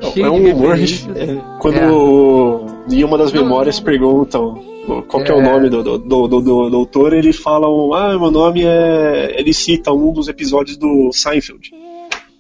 [0.01, 0.75] cheio É um de humor.
[0.77, 1.91] é, quando É.
[1.91, 3.85] o- em uma das memórias não.
[3.85, 4.61] perguntam
[5.07, 5.41] qual que é o É.
[5.41, 9.39] nome do, do, do, do- do doutor, ele fala: um, Ah, meu nome é.
[9.39, 11.71] Ele cita um dos episódios do Seinfeld.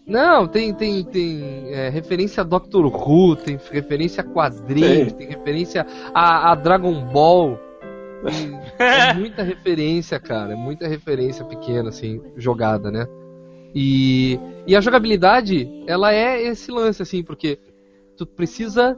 [0.05, 5.87] Não, tem, tem, tem é, referência a Doctor Who, tem referência a quadrinhos, tem referência
[6.13, 7.57] a, a Dragon Ball.
[8.25, 10.51] Tem- é muita referência, cara.
[10.51, 13.07] É muita referência pequena, assim, jogada, né?
[13.75, 17.59] E, e a jogabilidade, ela é esse lance, assim, porque
[18.15, 18.97] tu precisa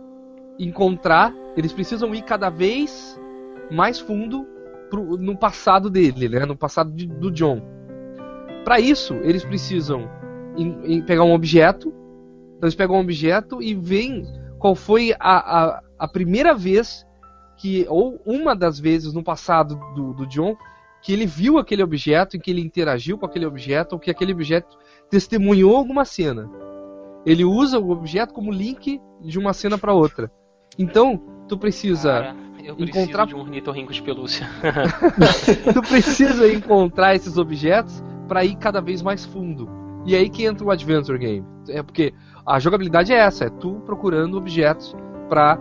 [0.60, 3.20] encontrar, eles precisam ir cada vez
[3.72, 4.46] mais fundo
[4.90, 6.46] pro- no passado dele, né?
[6.46, 7.62] No passado de- do John.
[8.64, 10.10] Para isso, eles precisam
[10.58, 11.90] em- em pegar um objeto.
[12.58, 14.26] Então eles pegam um objeto e veem
[14.60, 17.06] qual foi a, a, a primeira vez
[17.58, 20.56] que, ou uma das vezes no passado do, do John,
[21.06, 24.34] que ele viu aquele objeto, em que ele interagiu com aquele objeto, ou que aquele
[24.34, 24.76] objeto
[25.08, 26.50] testemunhou alguma cena.
[27.24, 30.32] Ele usa o objeto como link de uma cena para outra.
[30.80, 34.50] Então, tu precisa Cara, eu encontrar- de um ornitorrinco de pelúcia.
[35.72, 39.70] tu precisa encontrar esses objetos para ir cada vez mais fundo.
[40.08, 41.46] E aí que entra o adventure game.
[41.70, 44.96] É porque a jogabilidade é essa, é tu procurando objetos
[45.30, 45.60] para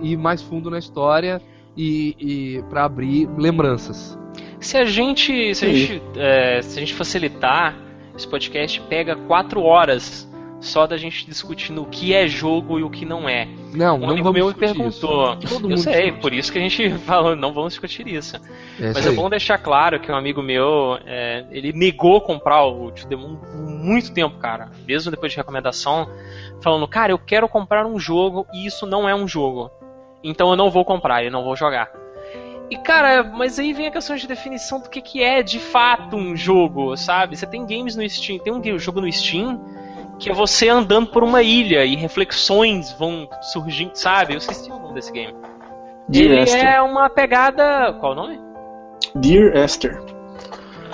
[0.00, 1.40] ir mais fundo na história
[1.74, 4.19] e, e para abrir lembranças.
[4.60, 7.76] Se a gente, se a gente, é, se a gente facilitar,
[8.16, 10.28] esse podcast pega quatro horas
[10.60, 13.48] só da gente discutindo o que é jogo e o que não é.
[13.72, 15.38] Não, Um não amigo meu me perguntou.
[15.68, 16.20] Eu sei, discute.
[16.20, 18.36] por isso que a gente falou, não vamos discutir isso.
[18.78, 22.90] É Mas é bom deixar claro que um amigo meu, é, ele negou comprar o
[22.90, 24.70] To The Moon por muito tempo, cara.
[24.86, 26.08] Mesmo depois de recomendação,
[26.60, 29.70] falando, cara, eu quero comprar um jogo e isso não é um jogo.
[30.22, 31.90] Então eu não vou comprar, eu não vou jogar.
[32.70, 36.16] E cara, mas aí vem a questão de definição do que, que é de fato
[36.16, 37.36] um jogo, sabe?
[37.36, 39.60] Você tem games no Steam, tem um jogo no Steam
[40.20, 44.34] que é você andando por uma ilha e reflexões vão surgindo, sabe?
[44.34, 45.34] Eu esqueci o nome desse game.
[46.06, 46.64] Dear Ele Esther.
[46.66, 47.94] é uma pegada.
[47.94, 48.38] Qual o nome?
[49.14, 49.98] Dear Esther.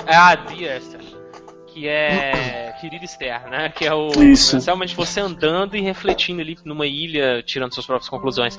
[0.06, 1.00] Ah, Dear Esther.
[1.66, 2.72] Que é.
[2.80, 3.68] Querida Esther, né?
[3.70, 4.08] Que é o.
[4.22, 4.58] Isso.
[4.64, 8.58] realmente você andando e refletindo ali numa ilha, tirando suas próprias conclusões.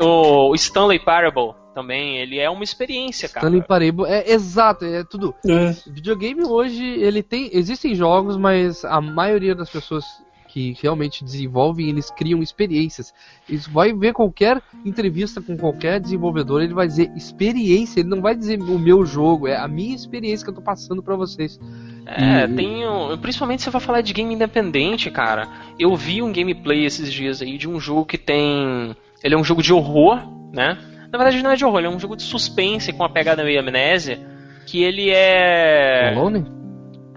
[0.00, 3.46] O Stanley Parable também, ele é uma experiência, cara.
[3.46, 5.32] Stanley Parable, é exato, é tudo.
[5.46, 7.48] É, Videogame hoje, ele tem.
[7.52, 10.04] Existem jogos, mas a maioria das pessoas
[10.48, 13.14] que realmente desenvolvem, eles criam experiências.
[13.48, 18.34] Isso vai ver qualquer entrevista com qualquer desenvolvedor, ele vai dizer experiência, ele não vai
[18.34, 21.60] dizer o meu jogo, é a minha experiência que eu tô passando pra vocês.
[22.06, 22.82] É, E- tem.
[23.20, 25.46] Principalmente você vai falar de game independente, cara.
[25.78, 28.96] Eu vi um gameplay esses dias aí de um jogo que tem.
[29.22, 30.18] Ele é um jogo de horror,
[30.52, 30.76] né?
[31.10, 33.60] Na verdade não é de horror, é um jogo de suspense com uma pegada meio
[33.60, 34.18] amnésia.
[34.66, 36.10] Que ele é.
[36.10, 36.46] Alone?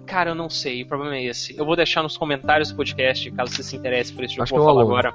[0.06, 1.58] Cara, eu não sei, o problema é esse.
[1.58, 4.54] Eu vou deixar nos comentários do podcast, caso você se interesse por esse jogo Acho
[4.54, 5.14] que eu é vou o falar agora.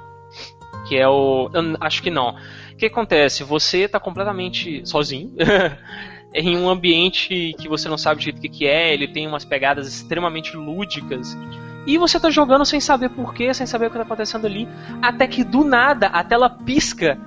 [0.87, 1.49] Que é o.
[1.53, 2.35] eu acho que não.
[2.71, 3.43] O que acontece?
[3.43, 5.31] Você tá completamente sozinho.
[6.33, 9.45] em um ambiente que você não sabe direito o que, que é, ele tem umas
[9.45, 11.37] pegadas extremamente lúdicas.
[11.85, 14.67] E você tá jogando sem saber porquê, sem saber o que tá acontecendo ali,
[15.01, 17.17] até que do nada a tela pisca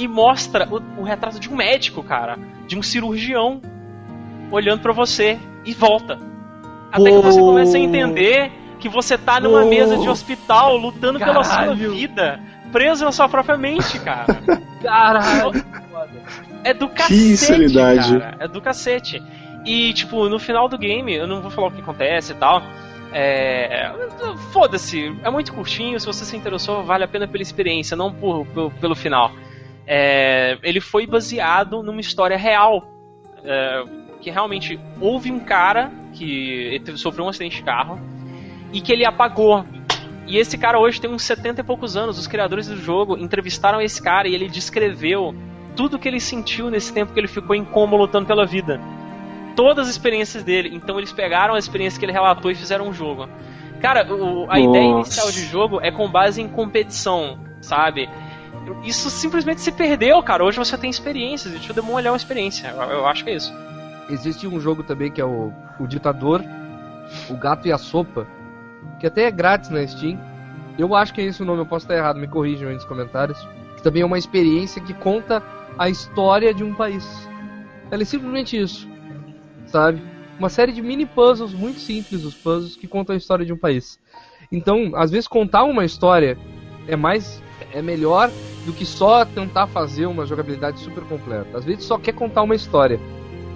[0.00, 3.60] e mostra o, o retrato de um médico, cara, de um cirurgião
[4.50, 6.18] olhando pra você e volta.
[6.90, 11.44] Até que você começa a entender que você tá numa mesa de hospital lutando pela
[11.44, 11.92] sua Caralho.
[11.92, 12.40] vida,
[12.72, 14.40] preso na sua própria mente, cara.
[14.82, 15.64] Caralho!
[16.64, 18.36] É do cacete, cara.
[18.40, 19.22] É do cacete.
[19.66, 22.62] E, tipo, no final do game, eu não vou falar o que acontece e tal.
[23.12, 23.92] É.
[24.50, 26.00] Foda-se, é muito curtinho.
[26.00, 29.30] Se você se interessou, vale a pena pela experiência, não por, pelo, pelo final.
[29.92, 32.84] É, ele foi baseado numa história real.
[33.44, 33.82] é,
[34.20, 37.98] que realmente houve um cara que sofreu um acidente de carro
[38.70, 39.64] e que ele apagou.
[40.26, 42.18] E esse cara hoje tem uns 70 e poucos anos.
[42.18, 45.34] Os criadores do jogo entrevistaram esse cara e ele descreveu
[45.74, 48.78] tudo que ele sentiu nesse tempo que ele ficou em coma lutando pela vida.
[49.56, 50.70] Todas as experiências dele.
[50.74, 53.26] Então eles pegaram a experiência que ele relatou e fizeram um jogo.
[53.80, 55.08] Cara, o- a ideia Nossa.
[55.08, 58.06] inicial de jogo é com base em competição, sabe?
[58.84, 60.44] Isso simplesmente se perdeu, cara.
[60.44, 62.68] Hoje você tem experiências e o Demon é uma experiência.
[62.68, 63.52] Eu, eu acho que é isso.
[64.08, 66.42] Existe um jogo também que é o, o Ditador,
[67.28, 68.26] o Gato e a Sopa,
[68.98, 70.18] que até é grátis na Steam.
[70.78, 72.84] Eu acho que é esse o nome, eu posso estar errado, me corrijam aí nos
[72.84, 73.38] comentários.
[73.76, 75.42] Que também é uma experiência que conta
[75.78, 77.06] a história de um país.
[77.90, 78.88] Ela é simplesmente isso,
[79.66, 80.02] sabe?
[80.38, 83.56] Uma série de mini puzzles muito simples, os puzzles que contam a história de um
[83.56, 83.98] país.
[84.50, 86.38] Então, às vezes contar uma história
[86.86, 87.42] é mais
[87.72, 88.30] é melhor
[88.70, 91.58] do que só tentar fazer uma jogabilidade super completa.
[91.58, 93.00] Às vezes só quer contar uma história,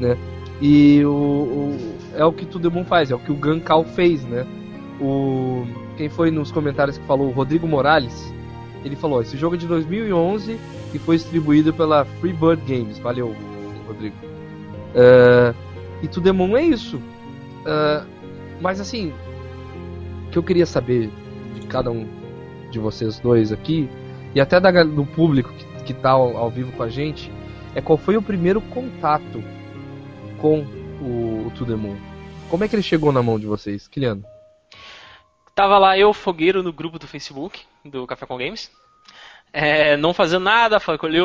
[0.00, 0.16] né?
[0.60, 4.24] E o, o- é o que o Demon faz, é o que o Gankal fez,
[4.24, 4.44] né?
[5.00, 5.64] O
[5.96, 8.34] quem foi nos comentários que falou, o Rodrigo Morales,
[8.84, 10.58] ele falou: esse jogo é de 2011
[10.92, 12.98] e foi distribuído pela Freebird Games.
[12.98, 13.34] Valeu,
[13.86, 14.16] Rodrigo.
[14.94, 15.54] É,
[16.02, 17.00] e To Demon é isso.
[17.66, 18.02] É,
[18.60, 19.12] mas assim,
[20.26, 21.10] o que eu queria saber
[21.54, 22.06] de cada um
[22.70, 23.88] de vocês dois aqui,
[24.34, 27.30] e até da, do público que, que tá ao, ao vivo com a gente,
[27.74, 29.42] é qual foi o primeiro contato
[30.38, 30.60] com
[31.00, 31.96] o, o To The Moon?
[32.48, 34.24] Como é que ele chegou na mão de vocês, Kiliano?
[35.54, 38.70] Tava lá eu, fogueiro, no grupo do Facebook, do Café com Games.
[39.52, 40.78] É, não fazendo nada,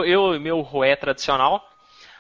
[0.06, 1.69] eu e meu roé tradicional.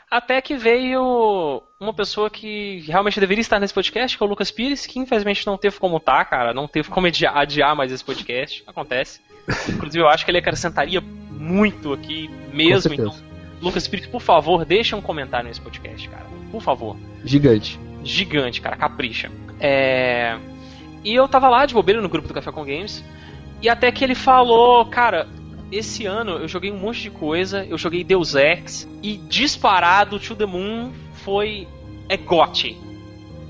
[0.09, 4.49] Até que veio uma pessoa que realmente deveria estar nesse podcast, que é o Lucas
[4.49, 6.53] Pires, que infelizmente não teve como estar, cara.
[6.53, 8.63] Não teve como adiar, mais esse podcast.
[8.65, 9.21] Acontece.
[9.69, 12.93] Inclusive, eu acho que ele acrescentaria muito aqui mesmo.
[12.93, 13.15] Então,
[13.61, 16.25] Lucas Pires, por favor, deixa um comentário nesse podcast, cara.
[16.51, 17.79] Por favor Gigante.
[18.03, 19.31] gigante, cara, capricha.
[19.59, 20.37] É...
[21.03, 23.03] E eu tava lá de bobeira no grupo do Café com Games,
[23.61, 25.27] e até que ele falou, cara,
[25.71, 30.35] esse ano eu joguei um monte de coisa, eu joguei Deus Ex, e disparado To
[30.35, 30.91] The Moon
[31.23, 31.67] foi...
[32.07, 32.77] é GOT,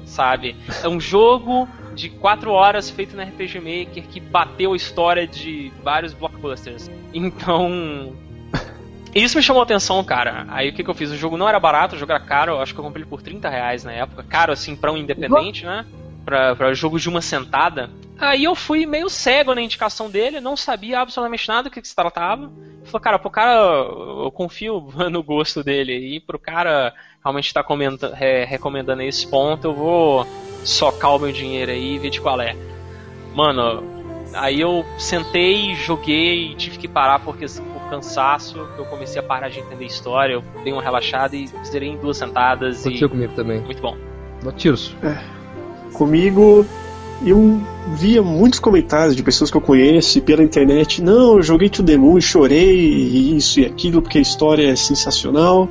[0.05, 0.55] sabe?
[0.83, 5.71] É um jogo de 4 horas feito no RPG Maker que bateu a história de
[5.83, 6.89] vários blockbusters.
[7.13, 8.13] Então...
[9.13, 10.45] Isso me chamou atenção, cara.
[10.49, 11.09] Aí o que, que eu fiz?
[11.09, 13.09] O jogo não era barato, o jogo era caro, eu acho que eu comprei ele
[13.09, 14.23] por 30 reais na época.
[14.23, 15.83] Caro assim pra um independente, né?
[16.29, 17.89] Pra, pra jogo de uma sentada.
[18.19, 21.87] Aí eu fui meio cego na indicação dele, não sabia absolutamente nada do que, que
[21.87, 22.51] se tratava.
[22.83, 25.93] Falei, cara, pro cara, eu confio no gosto dele.
[26.15, 30.27] E pro cara realmente tá comenta, re- recomendando esse ponto, eu vou
[30.63, 32.55] socar o meu dinheiro aí e ver de qual é.
[33.33, 33.83] Mano,
[34.35, 39.59] aí eu sentei, joguei, tive que parar porque por cansaço, eu comecei a parar de
[39.61, 43.33] entender a história, eu dei uma relaxada e zerei em duas sentadas Aconteceu e comigo
[43.33, 43.61] também.
[43.61, 43.97] muito bom.
[44.55, 44.95] Tirso.
[45.93, 46.65] Comigo,
[47.25, 47.61] eu
[47.95, 51.01] via muitos comentários de pessoas que eu conheço e pela internet.
[51.01, 54.69] Não, eu joguei To The Moon e chorei, e isso e aquilo, porque a história
[54.69, 55.69] é sensacional.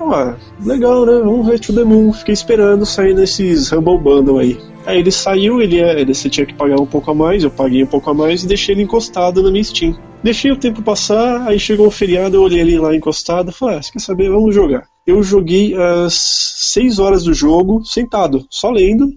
[0.00, 1.18] Ah, legal, né?
[1.18, 2.12] Vamos ver To The Moon.
[2.12, 4.56] Fiquei esperando sair nesses Humble Bundle aí.
[4.86, 7.82] Aí ele saiu, ele, ele você tinha que pagar um pouco a mais, eu paguei
[7.82, 9.94] um pouco a mais e deixei ele encostado na minha Steam.
[10.22, 13.82] Deixei o tempo passar, aí chegou o feriado, eu olhei ele lá encostado, falei, ah,
[13.82, 14.30] você quer saber?
[14.30, 14.84] Vamos jogar.
[15.08, 19.10] Eu joguei as 6 horas do jogo, sentado, só lendo,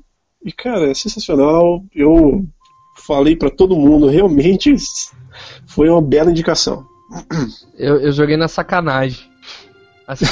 [0.44, 1.84] e cara, é sensacional.
[1.94, 2.46] Eu
[3.06, 4.74] falei pra todo mundo, realmente
[5.68, 6.86] foi uma bela indicação.
[7.78, 9.30] Eu, eu joguei na sacanagem.
[10.08, 10.26] Assim,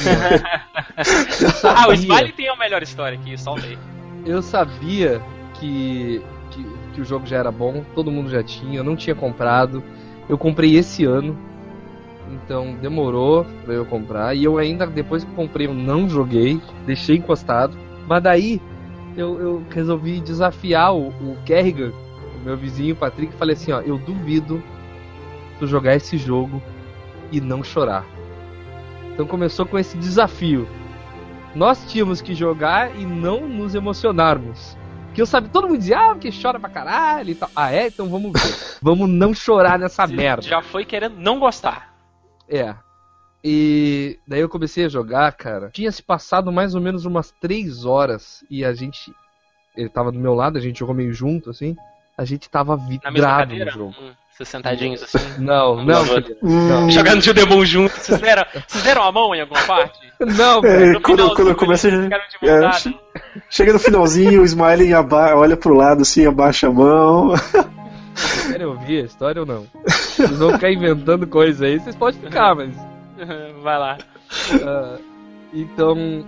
[0.98, 3.78] Ah, o sabia- Smiley tem a melhor história aqui, soltei.
[4.26, 5.22] eu sabia
[5.60, 9.15] que, que, que o jogo já era bom, todo mundo já tinha, eu não tinha
[9.15, 9.84] comprado.
[10.27, 11.38] Eu comprei esse ano,
[12.34, 14.36] então demorou pra eu comprar.
[14.36, 17.77] E eu ainda, depois que comprei, eu não joguei, deixei encostado.
[18.08, 18.62] Mas daí
[19.15, 21.92] eu, eu resolvi desafiar o, o Kerrigan,
[22.40, 24.62] o meu vizinho Patrick, e falei assim: ó, eu duvido
[25.60, 26.62] tu jogar esse jogo
[27.32, 28.06] e não chorar.
[29.13, 30.67] Então começou com esse desafio
[31.56, 34.77] nós tínhamos que jogar e não nos emocionarmos.
[35.13, 37.50] Que eu sabia, todo mundo dizia, ah, porque chora pra caralho e tal.
[37.56, 37.88] Ah, é?
[37.88, 38.56] Então vamos ver.
[38.82, 40.44] vamos não chorar nessa merda.
[40.44, 41.88] Já foi querendo não gostar.
[42.50, 42.73] É.
[43.43, 45.69] E daí eu comecei a jogar, cara.
[45.71, 49.13] Tinha se passado mais ou menos umas três horas e a gente.
[49.77, 51.75] Ele tava do meu lado, a gente jogou meio junto, assim.
[52.17, 53.71] A gente tava Na mesma vidrado no cadeira?
[53.71, 53.95] jogo.
[54.02, 55.17] Hum, vocês sentadinhos assim.
[55.39, 56.04] Não, não,
[56.41, 56.85] Não.
[56.87, 57.93] Hum, Jogando de Demon junto.
[57.97, 60.00] Vocês deram, vocês deram a mão em alguma parte?
[60.19, 61.02] não, É, velho.
[61.02, 61.56] Quando, quando mão
[62.43, 62.60] é,
[63.50, 67.33] chega no finalzinho, o Smiley aba- olha pro lado assim, abaixa a mão.
[68.52, 69.65] Querem ouvir a história ou não?
[69.86, 72.76] Vocês vão ficar inventando coisa aí, vocês podem ficar, mas.
[73.63, 73.98] Vai lá.
[74.63, 74.98] ah,
[75.54, 76.26] então,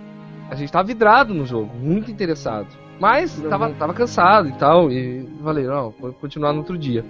[0.50, 2.68] a gente tava vidrado no jogo, muito interessado.
[3.00, 7.04] Mas tava, tava cansado e tal, e falei, não, vou continuar no outro dia.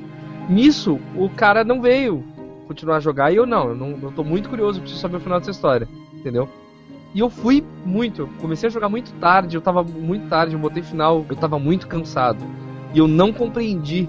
[0.49, 2.25] Nisso, o cara não veio
[2.67, 5.21] continuar a jogar e eu não, eu não, eu tô muito curioso, preciso saber o
[5.21, 6.49] final dessa história, entendeu?
[7.15, 10.59] E eu fui muito, eu comecei a jogar muito tarde, eu tava muito tarde, eu
[10.59, 12.43] botei final, eu tava muito cansado.
[12.95, 14.09] E eu não compreendi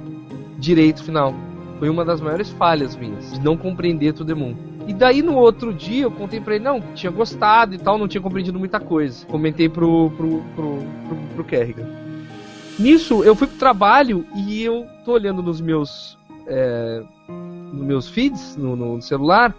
[0.64, 1.36] direito o final.
[1.78, 4.56] Foi uma das maiores falhas minhas, de não compreender To The Moon.
[4.88, 8.08] E daí no outro dia eu contei pra ele, não, tinha gostado e tal, não
[8.08, 9.26] tinha compreendido muita coisa.
[9.28, 11.88] Comentei pro, pro, pro, pro, pro Kerrigan.
[12.80, 16.18] Nisso, eu fui pro trabalho e eu tô olhando nos meus.
[16.48, 19.56] É, nos meus feeds, no, no celular.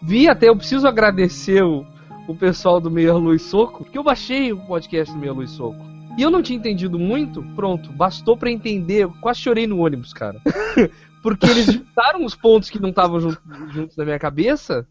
[0.00, 1.86] Vi até, eu preciso agradecer o,
[2.26, 5.91] o pessoal do Meia Luz Soco, porque eu baixei o podcast do Meia Luz Soco.
[6.18, 9.04] E eu não tinha entendido muito, pronto, bastou pra entender.
[9.04, 10.38] Eu quase chorei no ônibus, cara.
[11.22, 13.36] porque eles juntaram os pontos que não estavam jun-
[13.70, 14.86] juntos na minha cabeça.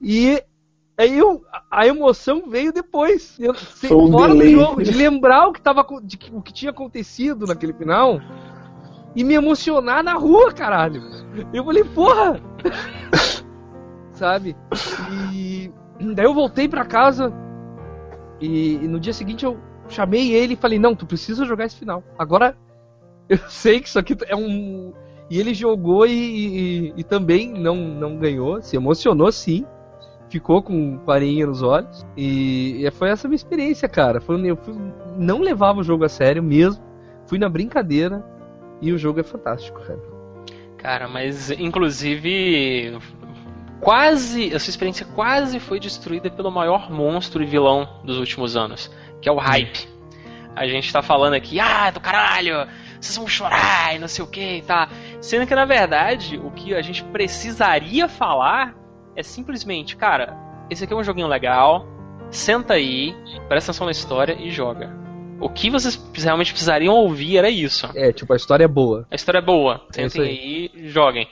[0.00, 0.40] E
[0.96, 3.36] aí eu, a emoção veio depois.
[3.40, 4.54] Eu, se- Foi um fora do delay.
[4.54, 8.20] jogo, de lembrar o que, tava, de o que tinha acontecido naquele final.
[9.16, 11.02] E me emocionar na rua, caralho.
[11.52, 12.38] Eu falei, porra!
[14.12, 14.56] Sabe?
[15.32, 15.70] E
[16.14, 17.32] daí eu voltei pra casa.
[18.40, 19.58] E, e no dia seguinte eu
[19.88, 22.02] chamei ele e falei, não, tu precisa jogar esse final.
[22.18, 22.56] Agora
[23.28, 24.92] eu sei que isso aqui é um.
[25.28, 29.64] E ele jogou e, e- e também não, não ganhou, se emocionou sim.
[30.28, 32.04] Ficou com farinha nos olhos.
[32.16, 34.20] E, e foi essa minha experiência, cara.
[34.20, 34.74] Foi, eu fui-
[35.16, 36.82] não levava o jogo a sério mesmo.
[37.26, 38.24] Fui na brincadeira.
[38.82, 40.00] E o jogo é fantástico, cara.
[40.76, 42.98] Cara, mas inclusive
[43.80, 48.90] quase, a sua experiência quase foi destruída pelo maior monstro e vilão dos últimos anos,
[49.20, 49.88] que é o hype.
[50.54, 52.66] A gente tá falando aqui, ah, do caralho,
[53.00, 54.88] vocês vão chorar e não sei o que e tá.
[55.20, 58.74] Sendo que na verdade, o que a gente precisaria falar
[59.14, 60.36] é simplesmente, cara,
[60.70, 61.86] esse aqui é um joguinho legal,
[62.30, 63.14] senta aí,
[63.48, 64.94] presta atenção na história e joga.
[65.38, 67.88] O que vocês realmente precisariam ouvir era isso.
[67.94, 69.06] É, tipo, a história é boa.
[69.10, 69.82] A história é boa.
[69.90, 71.28] É Sentem aí e joguem.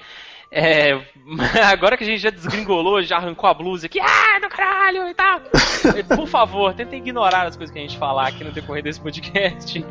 [0.57, 0.93] É,
[1.67, 5.15] agora que a gente já desgringolou, já arrancou a blusa aqui, ah, do caralho e
[5.15, 5.41] tal.
[6.17, 9.85] Por favor, tentem ignorar as coisas que a gente falar aqui no decorrer desse podcast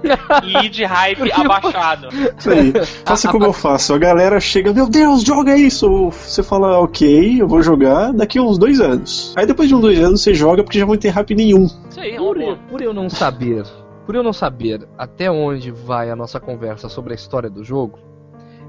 [0.43, 2.07] e ir de hype abaixado.
[2.37, 2.73] Isso aí.
[3.05, 3.93] Faça como eu faço.
[3.93, 6.09] A galera chega, meu Deus, joga isso.
[6.11, 9.33] Você fala, ok, eu vou jogar daqui a uns dois anos.
[9.35, 11.65] Aí depois de uns dois anos você joga porque já não tem hype nenhum.
[11.89, 12.57] Isso aí, é Por, boa.
[12.69, 13.63] por eu não saber,
[14.05, 17.99] por eu não saber até onde vai a nossa conversa sobre a história do jogo,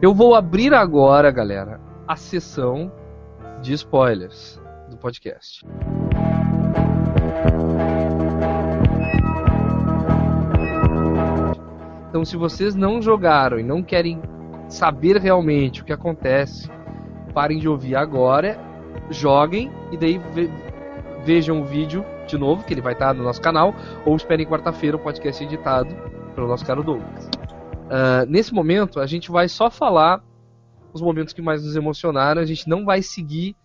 [0.04, 2.92] eu vou abrir agora, galera, a sessão
[3.62, 5.66] de spoilers do podcast.
[12.10, 14.20] Então, se vocês não jogaram e não querem
[14.68, 16.70] saber realmente o que acontece,
[17.32, 18.58] parem de ouvir agora,
[19.08, 20.50] joguem e daí ve-
[21.24, 23.74] vejam o vídeo de novo, que ele vai estar no nosso canal,
[24.04, 25.94] ou esperem quarta-feira o podcast editado
[26.34, 27.30] pelo nosso caro Douglas.
[27.90, 30.22] Ah, nesse momento, a gente vai só falar
[30.92, 33.56] os momentos que mais nos emocionaram, a gente não vai seguir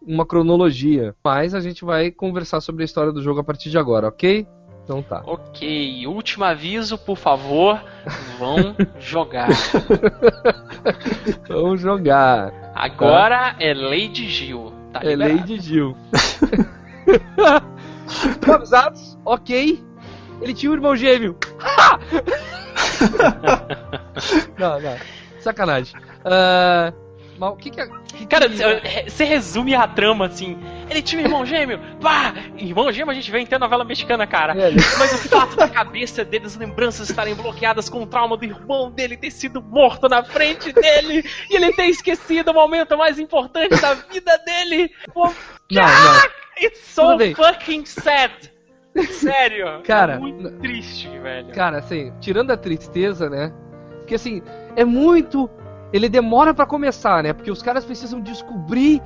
[0.00, 3.78] uma cronologia, mas a gente vai conversar sobre a história do jogo a partir de
[3.78, 4.46] agora, ok?
[4.84, 5.20] Então tá.
[5.26, 7.82] Ok, último aviso, por favor,
[8.38, 9.48] vão jogar.
[11.48, 12.52] Vamos jogar.
[12.72, 14.72] Agora é Lady Gil.
[14.92, 15.40] Tá É liberado.
[15.40, 15.96] Lady Gil.
[18.54, 19.18] Avisados?
[19.24, 19.82] Ok.
[20.40, 21.36] Ele tinha um irmão gêmeo.
[24.58, 24.96] não, não.
[25.40, 25.94] Sacanagem.
[26.24, 26.92] Ah,
[27.38, 30.58] mas o que que, é- que Cara, que- você resume a trama assim.
[30.88, 31.78] Ele tinha um irmão gêmeo.
[32.00, 32.32] Pá!
[32.56, 34.52] Irmão gêmeo a gente vê em ter novela mexicana, cara.
[34.56, 38.44] É, Mas o fato da cabeça dele, as lembranças estarem bloqueadas com o trauma do
[38.44, 43.18] irmão dele ter sido morto na frente dele e ele ter esquecido o momento mais
[43.18, 44.90] importante da vida dele.
[45.12, 45.26] Pô,
[45.70, 46.28] Não, não.
[46.62, 47.02] It's so
[47.36, 48.32] fucking sad.
[49.04, 49.82] Sério.
[49.84, 51.52] Cara, é muito triste, velho.
[51.52, 53.52] Cara, assim, tirando a tristeza, né?
[53.98, 54.42] Porque assim,
[54.74, 55.48] é muito.
[55.92, 57.32] Ele demora pra começar, né?
[57.32, 59.02] Porque os caras precisam descobrir.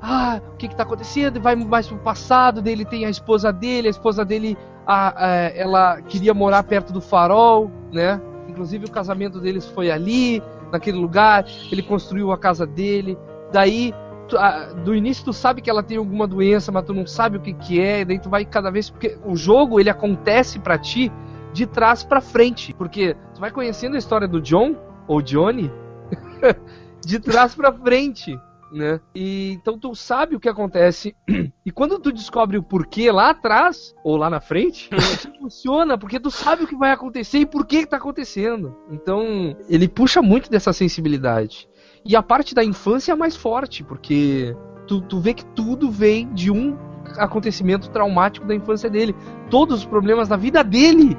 [0.00, 1.40] Ah, o que que tá acontecendo?
[1.40, 6.00] Vai mais pro passado dele, tem a esposa dele, a esposa dele, a, a- ela
[6.02, 8.20] queria morar perto do farol, né?
[8.48, 13.18] Inclusive o casamento deles foi ali, naquele lugar, ele construiu a casa dele.
[13.52, 13.92] Daí
[14.28, 17.36] tu- a- do início tu sabe que ela tem alguma doença, mas tu não sabe
[17.36, 20.58] o que que é, e daí tu vai cada vez porque o jogo ele acontece
[20.58, 21.10] pra ti
[21.52, 24.76] de trás pra frente, porque tu vai conhecendo a história do John
[25.06, 25.70] ou Johnny
[27.04, 28.38] de trás pra frente,
[28.70, 29.00] né?
[29.14, 31.16] E então tu sabe o que acontece
[31.64, 36.20] e quando tu descobre o porquê lá atrás ou lá na frente, isso funciona porque
[36.20, 38.76] tu sabe o que vai acontecer e por que que tá acontecendo.
[38.90, 41.67] Então, ele puxa muito dessa sensibilidade.
[42.04, 46.32] E a parte da infância é mais forte, porque tu, tu vê que tudo vem
[46.32, 46.76] de um
[47.16, 49.14] acontecimento traumático da infância dele.
[49.50, 51.16] Todos os problemas da vida dele,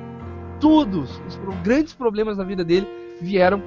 [0.60, 2.88] todos os pro- grandes problemas da vida dele
[3.22, 3.62] vieram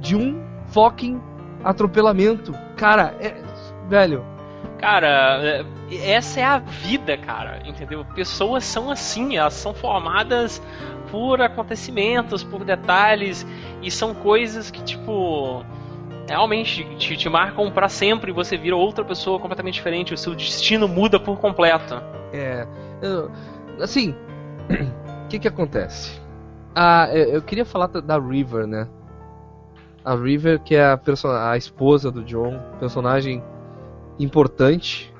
[0.00, 1.20] de um fucking
[1.62, 2.52] atropelamento.
[2.76, 3.34] Cara, é.
[3.88, 4.24] Velho,
[4.78, 5.64] Cara, é-
[6.10, 8.04] essa é a vida, cara, entendeu?
[8.14, 10.60] Pessoas são assim, elas são formadas
[11.10, 13.46] por acontecimentos, por detalhes,
[13.80, 15.64] e são coisas que, tipo,
[16.28, 20.34] realmente te, te marcam pra sempre e você vira outra pessoa completamente diferente, o seu
[20.34, 21.94] destino muda por completo.
[22.32, 22.66] É.
[23.02, 23.30] eu-
[23.80, 24.14] assim,
[25.24, 26.20] o que que acontece?
[26.74, 28.88] Ah, eu, eu queria falar da- River, né?
[30.04, 31.00] A River, que é a,
[31.50, 33.42] a esposa do John, personagem
[34.18, 35.12] importante.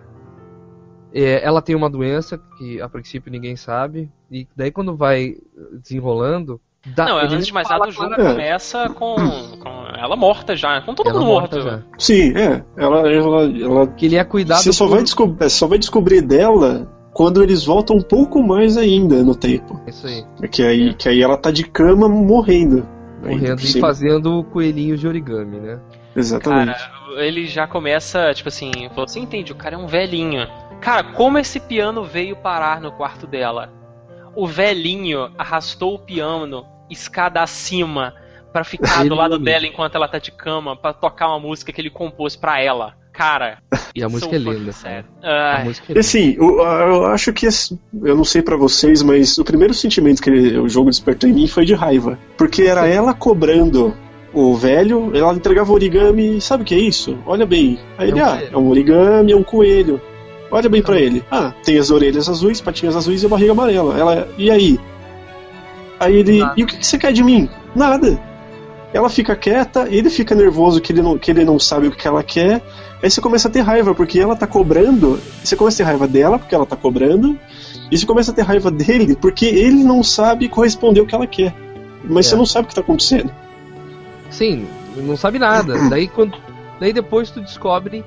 [1.12, 5.36] É, ela tem uma doença que a princípio ninguém sabe, e daí quando vai
[5.72, 6.60] desenrolando.
[6.84, 9.14] dá- Não, antes de mais nada, o jogo começa com,
[9.60, 9.68] com
[10.04, 11.56] ela morta já, com todo Ela mundo morto.
[11.56, 11.82] morta já.
[11.98, 12.62] Sim, é.
[12.76, 16.20] Ela, ela, ela Que ele é cuidado você só por- vai, descob- só vai descobrir
[16.22, 19.80] dela quando eles voltam um pouco mais ainda no tempo.
[19.86, 22.86] Isso aí, Que aí, que aí ela tá de cama morrendo.
[23.22, 25.80] Morrendo e fazendo coelhinhos de origami, né?
[26.16, 26.76] Exatamente.
[26.76, 30.46] Cara, ele já começa, tipo assim, falou, você entende, o cara é um velhinho.
[30.80, 33.72] Cara, como esse piano veio parar no quarto dela?
[34.36, 38.12] O velhinho arrastou o piano escada acima
[38.54, 41.80] pra ficar do lado dela enquanto ela tá de cama pra tocar uma música que
[41.80, 42.94] ele compôs pra ela.
[43.12, 43.58] Cara,
[43.94, 44.70] E a música é linda.
[44.72, 45.04] sad.
[45.22, 46.00] A Ai, música é E linda.
[46.00, 50.30] assim, eu, eu acho que eu não sei pra vocês, mas o primeiro sentimento que
[50.30, 53.92] ele- o jogo despertou em mim foi de raiva, porque era ela cobrando
[54.32, 57.18] o velho, ela entregava origami, sabe o que é isso?
[57.26, 57.78] Olha bem.
[57.98, 60.00] Aí É ele, um ah, é um origami, é um coelho.
[60.50, 61.24] Olha bem pra ele.
[61.30, 63.98] Ah, tem as orelhas azuis, patinhas azuis e a barriga amarela.
[63.98, 64.78] Ela, e aí?
[66.00, 66.54] Aí ele, Nada.
[66.56, 67.48] e o que você quer de mim?
[67.74, 68.20] Nada.
[68.94, 72.06] Ela fica quieta, ele fica nervoso que ele não, que ele não sabe o que
[72.06, 72.62] ela quer.
[73.02, 75.18] Aí você começa a ter raiva, porque ela tá cobrando.
[75.42, 77.36] Você começa a ter raiva dela, porque ela tá cobrando.
[77.90, 81.26] E você começa a ter raiva dele, porque ele não sabe corresponder o que ela
[81.26, 81.52] quer.
[82.04, 82.30] Mas É.
[82.30, 83.32] você não sabe o que tá acontecendo.
[84.30, 84.64] Sim,
[84.96, 85.74] não sabe nada.
[85.90, 86.38] daí, quando,
[86.78, 88.04] daí depois tu descobre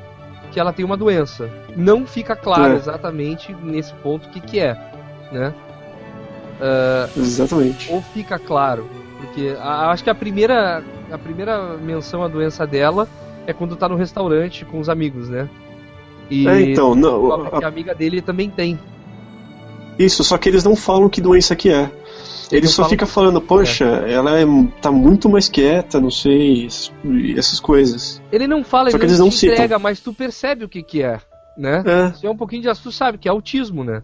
[0.52, 1.50] que ela tem uma doença.
[1.76, 2.78] Não fica claro É.
[2.78, 4.78] exatamente nesse ponto o que, que é,
[5.34, 5.54] né?
[7.16, 7.92] Exatamente.
[7.92, 8.88] Ou fica claro,
[9.18, 13.08] porque a- acho que a primeira, a primeira menção à doença dela
[13.46, 15.50] é quando tá no restaurante com os amigos, né?
[16.30, 18.78] E É, então, não, que a amiga dele também tem.
[19.98, 21.90] isso, só que eles não falam que doença que é.
[22.52, 24.46] Ele só fica falando, poxa, ela é,
[24.82, 26.92] tá muito mais quieta, não sei, es-
[27.36, 28.22] essas coisas.
[28.32, 29.56] Ele não fala, Só ele que eles não não te citam.
[29.56, 31.20] entrega, mas tu percebe o que que é,
[31.58, 31.84] né?
[31.86, 34.02] É, Se é um pouquinho de assunto, sabe que é autismo, né?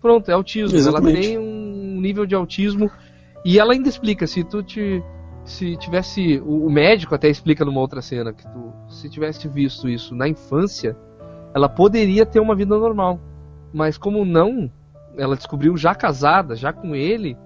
[0.00, 0.76] Pronto, é autismo.
[0.76, 1.16] Exatamente.
[1.18, 2.90] Ela tem um nível de autismo
[3.48, 5.02] e ela ainda explica se tu te
[5.42, 10.14] se tivesse o, médico até explica numa outra cena que tu se tivesse visto isso
[10.14, 10.94] na infância,
[11.54, 13.18] ela poderia ter uma vida normal.
[13.72, 14.70] Mas como não,
[15.16, 17.38] ela descobriu já casada, já com ele,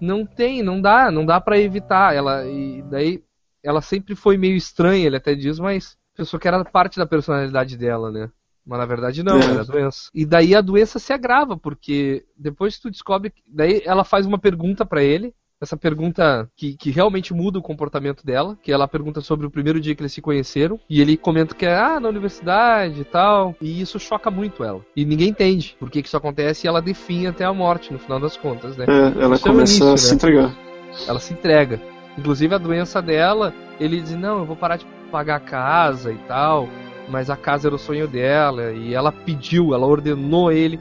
[0.00, 2.16] não tem, não dá, não dá para evitar.
[2.16, 3.22] Ela e daí
[3.62, 7.76] ela sempre foi meio estranha, ele até diz, mas pensou que era parte da personalidade
[7.76, 8.28] dela, né?
[8.68, 9.44] Mas na verdade não, É.
[9.44, 10.10] era doença.
[10.14, 13.32] E daí a doença se agrava, porque depois tu descobre.
[13.46, 15.32] Daí ela faz uma pergunta pra ele.
[15.60, 19.80] Essa pergunta que, que realmente muda o comportamento dela, que ela pergunta sobre o primeiro
[19.80, 23.56] dia que eles se conheceram, e ele comenta que é ah, na universidade e tal,
[23.60, 24.84] e isso choca muito ela.
[24.94, 27.98] E ninguém entende por que, que isso acontece e ela definha até a morte, no
[27.98, 28.84] final das contas, né?
[28.86, 30.14] é, ela Isso é começa início, a se né?
[30.14, 30.56] entregar.
[31.08, 31.80] ela se entrega.
[32.16, 36.18] Inclusive a doença dela, ele diz, não, eu vou parar de pagar a casa e
[36.18, 36.68] tal,
[37.10, 40.78] mas a casa era o sonho dela, e ela pediu, ela ordenou ele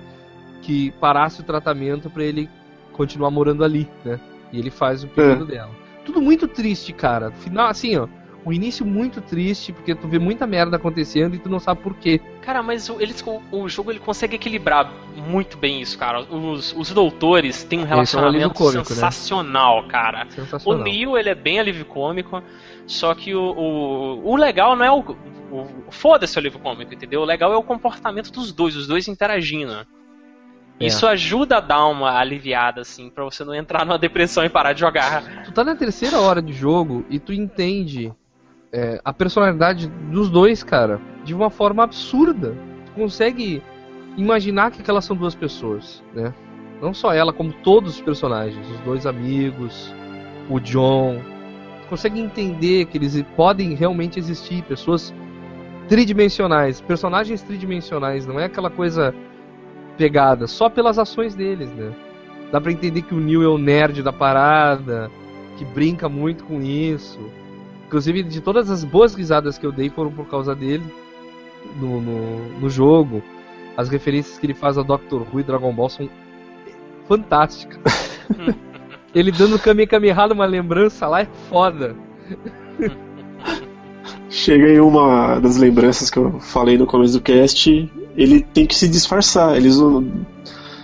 [0.61, 2.49] que parasse o tratamento pra ele
[2.93, 4.19] continuar morando ali, né?
[4.51, 5.71] E ele faz o pedido dela.
[6.05, 7.32] Tudo muito triste, cara.
[7.32, 8.07] Final, assim, ó,
[8.47, 11.93] o início muito triste, porque tu vê muita merda acontecendo e tu não sabe por
[11.95, 12.21] quê.
[12.41, 16.21] Cara, mas o, eles, o, o jogo ele consegue equilibrar muito bem isso, cara.
[16.21, 18.95] Os, os doutores têm um Eles são um alívio relacionamento cômico, né?
[18.95, 20.28] sensacional, cara.
[20.30, 20.82] O Sensacional.
[20.82, 22.41] Neil, ele é bem alívio cômico,
[22.88, 25.00] só que o, o, o legal não é o.
[25.52, 27.22] o Foda-se o alívio cômico, entendeu?
[27.22, 29.86] O legal é o comportamento dos dois, os dois interagindo.
[30.80, 30.86] É.
[30.86, 34.74] Isso ajuda a dar uma aliviada, assim, pra você não entrar numa depressão e parar
[34.74, 35.44] de jogar.
[35.44, 38.14] Tu tá na terceira hora de jogo e tu entende
[38.72, 42.56] é, a personalidade dos dois, cara, de uma forma absurda.
[42.86, 43.62] Tu consegue
[44.16, 46.34] imaginar que aquelas são duas pessoas, né?
[46.82, 49.94] Não só ela, como todos os personagens, os dois amigos,
[50.50, 51.20] o John.
[51.90, 55.14] Consegue entender que eles podem realmente existir, pessoas
[55.88, 59.16] tridimensionais, personagens tridimensionais, não é aquela coisa
[59.98, 61.94] pegada só pelas ações deles, né?
[62.52, 65.10] Dá pra entender que o Neil é o nerd da parada,
[65.58, 67.20] que brinca muito com isso.
[67.88, 70.84] Inclusive, de todas as boas risadas que eu dei foram por causa dele
[71.76, 73.24] no, no, no jogo.
[73.76, 76.10] As referências que ele faz a Doctor Who e Dragon Ball são
[77.08, 78.20] fantásticas.
[79.18, 81.95] ele dando Kamehameha numa lembrança lá é foda.
[84.30, 88.76] Chega em uma das lembranças que eu falei no começo do cast, ele tem que
[88.76, 89.55] se disfarçar.
[89.55, 90.05] Eles não-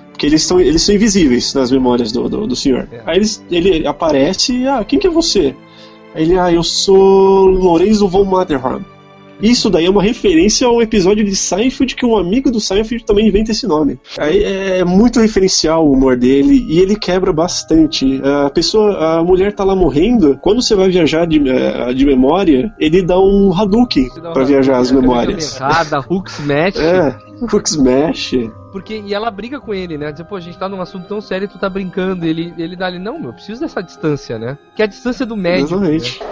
[0.09, 2.87] porque eles são, eles são invisíveis nas memórias do, do, do senhor.
[2.91, 3.01] É.
[3.05, 5.55] Aí eles- ele aparece e, ah, quem que é você?
[6.15, 8.85] Aí ele, ah, eu sou Lorenzo von Matterhorn.
[9.41, 13.27] Isso daí é uma referência ao episódio de Seinfeld que um amigo do Seinfeld também
[13.27, 13.99] inventa esse nome.
[14.17, 18.21] Aí é muito referencial o humor dele e ele quebra bastante.
[18.23, 22.73] A pessoa, a mulher tá lá morrendo, quando você vai viajar de, eh, de memória,
[22.79, 25.55] ele dá um Hadouken pra viajar as memórias.
[25.55, 26.77] Errada, Hulk Smash.
[26.77, 28.35] É, Hook Smash.
[28.71, 30.11] Porque, e ela briga com ele, né?
[30.11, 32.25] Diz, pô, a gente tá num assunto tão sério e tu tá brincando.
[32.25, 34.57] Ele, ele dá ali, não, meu, eu preciso dessa distância, né?
[34.75, 35.75] Que é a distância do médico.
[35.75, 36.23] Exatamente.
[36.23, 36.29] né?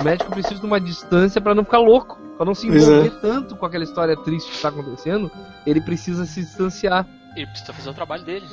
[0.00, 2.18] O médico precisa de uma distância pra não ficar louco.
[2.42, 3.20] Pra não se Pois envolver é.
[3.20, 5.30] tanto com aquela história triste que tá acontecendo.
[5.64, 7.06] Ele precisa se distanciar.
[7.36, 8.44] Ele precisa fazer o trabalho dele.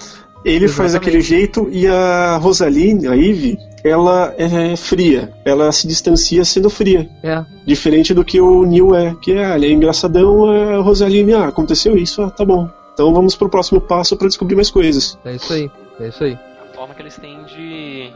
[0.45, 0.93] Ele faz Exatamente.
[0.93, 5.33] daquele jeito e a Rosaline, a Eve, ela é fria.
[5.43, 7.09] Ela se distancia sendo fria.
[7.23, 7.43] É.
[7.65, 11.97] Diferente do que o Neil é, que é, ele é engraçadão, a Rosaline, ah, aconteceu
[11.97, 12.69] isso, ah, tá bom.
[12.93, 15.17] Então vamos pro próximo passo pra descobrir mais coisas.
[15.25, 15.71] É isso aí.
[15.99, 16.37] É isso aí.
[16.61, 18.13] A forma que eles têm de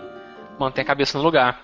[0.59, 1.61] manter a cabeça no lugar.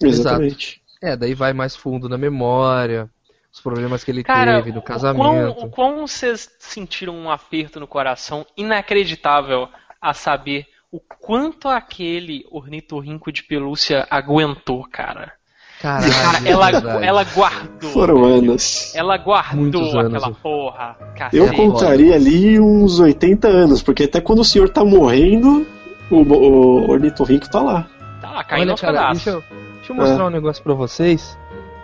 [0.00, 0.80] Exatamente.
[1.02, 3.10] É, daí vai mais fundo na memória.
[3.52, 5.50] Os problemas que ele Cara, teve no casamento.
[5.64, 9.68] o quão vocês sentiram um aperto no coração inacreditável
[10.00, 15.32] a saber o quanto aquele ornitorrinco de pelúcia aguentou, cara.
[15.80, 17.04] Caralho, Cara, é ela, verdade.
[17.06, 17.90] ela guardou.
[17.90, 18.34] Foram velho.
[18.36, 18.94] anos.
[18.94, 20.14] Ela guardou Muitos anos.
[20.14, 20.96] aquela porra.
[21.32, 21.56] Eu cacete.
[21.56, 25.66] contaria ali uns 80 anos, porque até quando o senhor tá morrendo,
[26.10, 27.88] o, o ornitorrinco tá lá.
[28.20, 29.40] Tá lá, caindo Olha, cara, deixa eu,
[29.76, 30.26] deixa eu mostrar É.
[30.26, 31.36] um negócio pra vocês,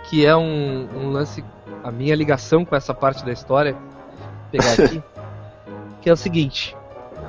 [0.09, 1.45] que é um, um lance,
[1.83, 3.83] a minha ligação com essa parte da história, vou
[4.51, 5.03] pegar aqui,
[6.03, 6.77] que é o seguinte,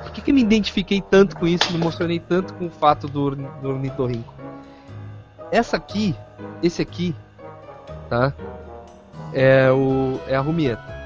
[0.02, 3.06] por que, que eu me identifiquei tanto com isso, me emocionei tanto com o fato
[3.06, 4.32] do, do ornitorrinco?
[5.50, 6.14] Essa aqui,
[6.62, 7.14] esse aqui,
[8.08, 8.32] tá,
[9.32, 11.00] é, o, é a Rumieta.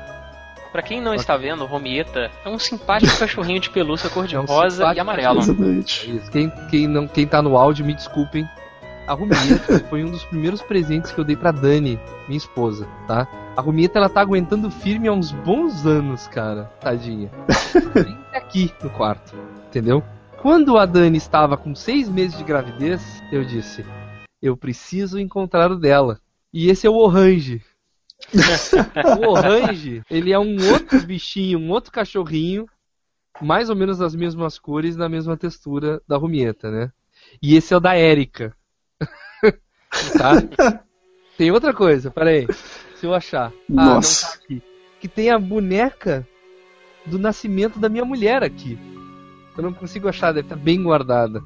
[0.74, 4.92] Pra quem não está vendo, Romieta é um simpático cachorrinho de pelúcia É um cor-de-rosa
[4.92, 5.38] e amarelo.
[5.38, 6.20] Exatamente.
[6.32, 8.44] Quem, quem, não, quem tá no áudio, me desculpem.
[9.06, 13.28] A Rumieta foi um dos primeiros presentes que eu dei pra Dani, minha esposa, tá?
[13.54, 16.64] A Rumieta, ela tá aguentando firme há uns bons anos, cara.
[16.80, 17.30] Tadinha.
[17.94, 19.36] Vem aqui no quarto,
[19.68, 20.02] entendeu?
[20.40, 23.84] Quando a Dani estava com seis meses de gravidez, eu disse:
[24.40, 26.18] Eu preciso encontrar o dela.
[26.52, 27.62] E esse é o Orange.
[29.20, 32.66] o Orange, ele é um outro bichinho, um outro cachorrinho,
[33.40, 36.90] mais ou menos das mesmas cores, na mesma textura da Rumieta, né?
[37.42, 38.56] E esse é o da Erika.
[40.18, 40.80] tá?
[41.36, 42.46] Tem outra coisa, peraí.
[42.96, 43.52] Se eu achar.
[43.70, 44.26] Ah, Nossa.
[44.26, 44.62] não tá aqui.
[45.00, 46.26] Que tem a boneca
[47.04, 48.78] do nascimento da minha mulher aqui.
[49.56, 51.42] Eu não consigo achar, deve estar bem guardada.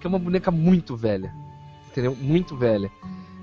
[0.00, 1.32] Que é uma boneca muito velha.
[1.88, 2.16] Entendeu?
[2.16, 2.90] Muito velha.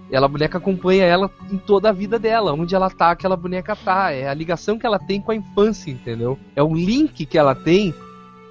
[0.10, 2.54] Ela, a boneca acompanha ela em toda a vida dela.
[2.54, 4.12] Onde ela tá, aquela boneca tá.
[4.12, 6.40] É a ligação que ela tem com a infância, entendeu?
[6.56, 7.94] É o link que ela tem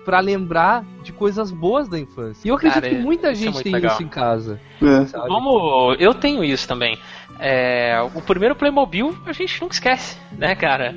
[0.07, 2.47] pra lembrar de coisas boas da infância.
[2.47, 3.93] E eu acredito Cara, que muita é gente muito tem legal.
[3.93, 4.61] isso em casa.
[4.81, 5.05] É.
[5.27, 6.97] Vamos, eu tenho isso também.
[7.41, 10.97] É, o primeiro Playmobil a gente nunca esquece, né, cara?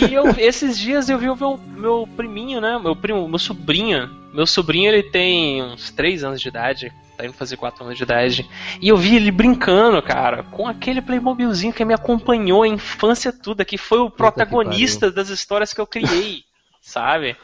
[0.00, 2.80] E eu, esses dias eu vi o meu, meu priminho, né?
[2.82, 4.08] Meu primo, meu sobrinho.
[4.32, 6.90] Meu sobrinho ele tem uns 3 anos de idade.
[7.18, 8.48] Tá indo fazer 4 anos de idade.
[8.80, 13.66] E eu vi ele brincando, cara, com aquele Playmobilzinho que me acompanhou a infância toda,
[13.66, 16.42] que foi o protagonista das histórias que eu criei,
[16.80, 17.36] sabe?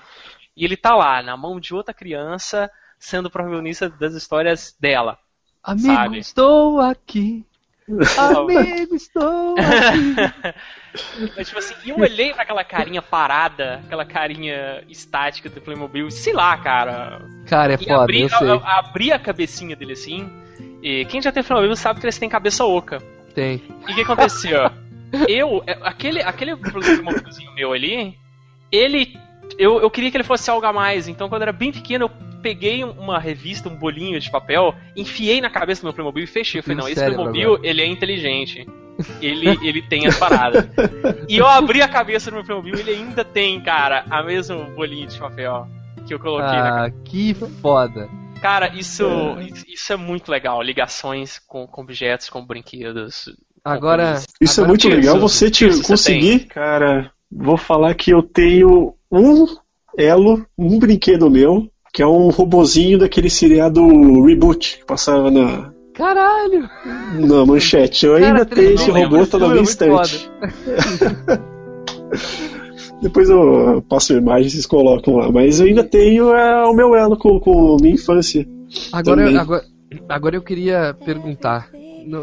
[0.57, 5.19] E ele tá lá, na mão de outra criança, sendo o protagonista das histórias dela.
[5.63, 6.19] Amigo, Sabe?
[6.19, 7.45] estou aqui.
[8.19, 10.17] Amigo, estou aqui.
[11.37, 16.33] Mas, tipo assim, eu olhei pra aquela carinha parada, aquela carinha estática do Playmobil, sei
[16.33, 17.21] lá, cara.
[17.47, 18.49] Cara, é E foda, abri, eu sei.
[18.51, 20.29] a- a- abri a cabecinha dele assim.
[20.83, 22.99] E quem já tem Playmobil sabe que eles têm cabeça oca.
[23.35, 23.63] Tem.
[23.87, 24.71] E o que aconteceu?
[25.29, 28.17] eu, é, aquele, aquele Playmobilzinho meu ali,
[28.73, 29.19] ele.
[29.59, 32.05] Eu, eu queria que ele fosse algo a mais, então quando eu era bem pequeno
[32.07, 32.11] eu
[32.43, 36.61] peguei uma revista, um bolinho de papel, enfiei na cabeça do meu Playmobil e fechei.
[36.61, 37.69] Eu falei, não, esse Playmobil, agora.
[37.69, 38.67] ele é inteligente.
[39.21, 40.67] Ele, ele tem as paradas.
[41.29, 44.57] E eu abri a cabeça do meu Playmobil e ele ainda tem, cara, a mesma
[44.77, 45.67] bolinha de papel
[46.07, 48.09] que eu coloquei na Ah, que foda.
[48.41, 49.05] Cara, isso,
[49.67, 50.63] isso é muito legal.
[50.63, 53.29] Ligações com, com objetos, com brinquedos.
[53.65, 54.21] Agora.
[54.41, 55.19] Isso é agora- muito Tirso, legal.
[55.19, 57.11] Você te conseguir, cara.
[57.31, 59.47] Vou falar que eu tenho um
[59.97, 63.83] elo, um brinquedo meu, que é um robozinho daquele seriado
[64.25, 66.69] Reboot que passava na, Caralho!
[67.15, 68.05] na manchete.
[68.05, 70.31] Eu Cara, ainda tenho esse robô, tá na minha estante.
[73.01, 75.33] Depois eu passo a imagem e vocês colocam lá.
[75.33, 78.47] Mas eu ainda tenho é, o meu elo com, com minha infância.
[78.93, 79.39] Agora, Também.
[79.39, 79.65] agora,
[80.09, 81.71] agora eu queria perguntar.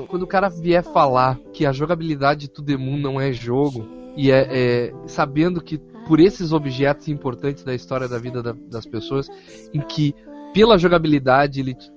[0.08, 3.88] quando o cara vier falar que a jogabilidade de To The Moon não é jogo,
[4.16, 8.86] e é, é- sabendo que por esses objetos importantes da história da vida da- das
[8.86, 9.28] pessoas,
[9.74, 10.14] em que
[10.54, 11.92] pela jogabilidade ele, te-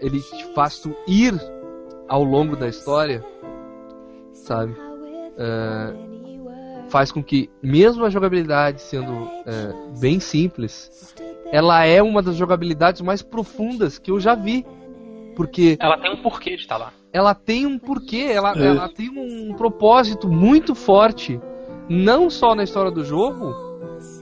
[0.00, 1.34] ele te faz tu ir
[2.08, 3.22] ao longo da história,
[4.32, 4.74] sabe?
[5.36, 11.14] É, faz com que, mesmo a jogabilidade sendo é, bem simples,
[11.52, 14.64] ela é uma das jogabilidades mais profundas que eu já vi.
[15.36, 16.92] Porque Ela tem um porquê de estar lá.
[17.12, 18.66] ela tem um porquê, ela, É.
[18.66, 21.40] ela tem um propósito muito forte,
[21.88, 23.54] não só na história do jogo,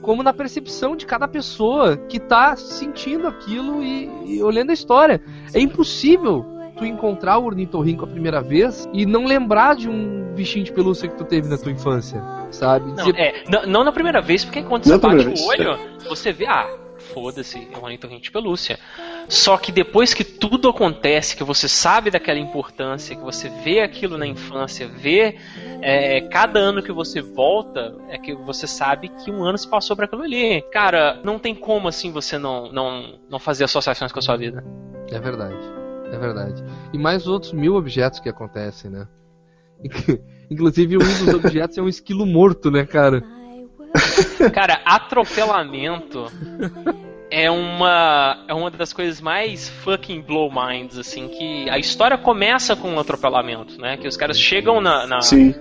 [0.01, 5.21] como na percepção de cada pessoa que tá sentindo aquilo e, e olhando a história.
[5.53, 6.45] É impossível
[6.77, 11.09] tu encontrar o ornitorrinco a primeira vez e não lembrar de um bichinho de pelúcia
[11.09, 12.87] que tu teve na tua infância, sabe?
[12.89, 15.79] Não, Dizer, é, não, não na primeira vez, porque quando Não você bate o olho,
[16.07, 16.69] você vê, ah,
[17.13, 18.79] foda-se, é um ornitorrinco de pelúcia.
[19.27, 24.17] Só que depois que tudo acontece, que você sabe daquela importância, que você vê aquilo
[24.17, 25.37] na infância, vê
[25.81, 29.95] é, cada ano que você volta, é que você sabe que um ano se passou
[29.95, 30.61] para aquilo ali.
[30.71, 34.63] Cara, não tem como assim você não, não, não fazer associações com a sua vida.
[35.11, 35.57] É verdade.
[36.11, 36.63] É verdade.
[36.93, 39.07] E mais outros mil objetos que acontecem, né?
[40.49, 43.23] Inclusive, um dos objetos é um esquilo morto, né, cara?
[44.53, 46.25] Cara, atropelamento
[47.29, 52.75] é uma é uma das coisas mais fucking blow minds assim que a história começa
[52.75, 53.97] com um atropelamento, né?
[53.97, 55.19] Que os caras chegam na, na,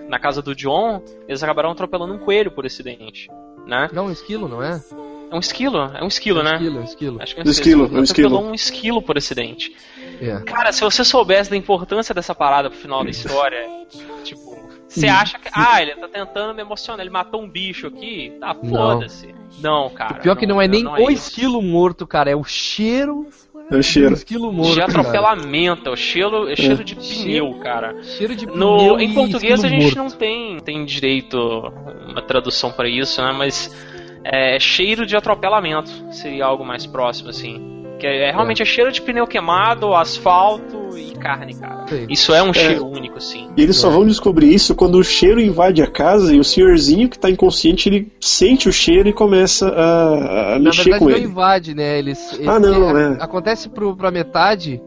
[0.08, 3.28] na casa do John, eles acabaram atropelando um coelho por acidente,
[3.66, 3.88] né?
[3.92, 4.80] Não, um esquilo, não é?
[5.30, 6.54] É um esquilo, é um esquilo, é um né?
[6.54, 7.22] Esquilo, é um esquilo.
[7.22, 8.38] Acho que Um esquilo, é um atropelou esquilo.
[8.38, 9.74] um esquilo por acidente.
[10.20, 10.38] É.
[10.42, 13.58] Cara, se você soubesse da importância dessa parada pro final da história,
[14.22, 14.65] tipo,
[15.00, 18.54] você acha que, ah, ele tá tentando me emocionar, ele matou um bicho aqui, tá,
[18.54, 18.70] Não.
[18.70, 19.34] foda-se.
[19.60, 20.18] Não, cara.
[20.18, 21.28] O pior que não é nem não o isso.
[21.28, 23.26] esquilo morto, cara, é o cheiro
[23.70, 24.14] É o do cheiro.
[24.14, 24.74] esquilo morto.
[24.74, 28.02] de atropelamento, é o cheiro, é cheiro de pneu, cara.
[28.02, 29.96] Cheiro de No, pneu em e português a gente morto.
[29.96, 31.38] não tem, tem direito
[32.08, 33.32] uma tradução pra isso, né?
[33.36, 33.74] Mas
[34.24, 37.75] é, cheiro de atropelamento seria algo mais próximo, assim.
[37.98, 38.64] Que é, é realmente é.
[38.64, 41.86] cheiro de pneu queimado, asfalto e carne, cara.
[41.88, 42.06] Sei.
[42.10, 43.48] Isso é um cheiro único, sim.
[43.56, 43.92] E eles só É.
[43.92, 47.88] vão descobrir isso quando o cheiro invade a casa e o senhorzinho que tá inconsciente,
[47.88, 51.26] ele sente o cheiro e começa a, a Na mexer verdade com não ele.
[51.26, 51.98] invade, né?
[51.98, 53.16] Eles, Ah, não, a- é.
[53.22, 54.80] Acontece pro, pra metade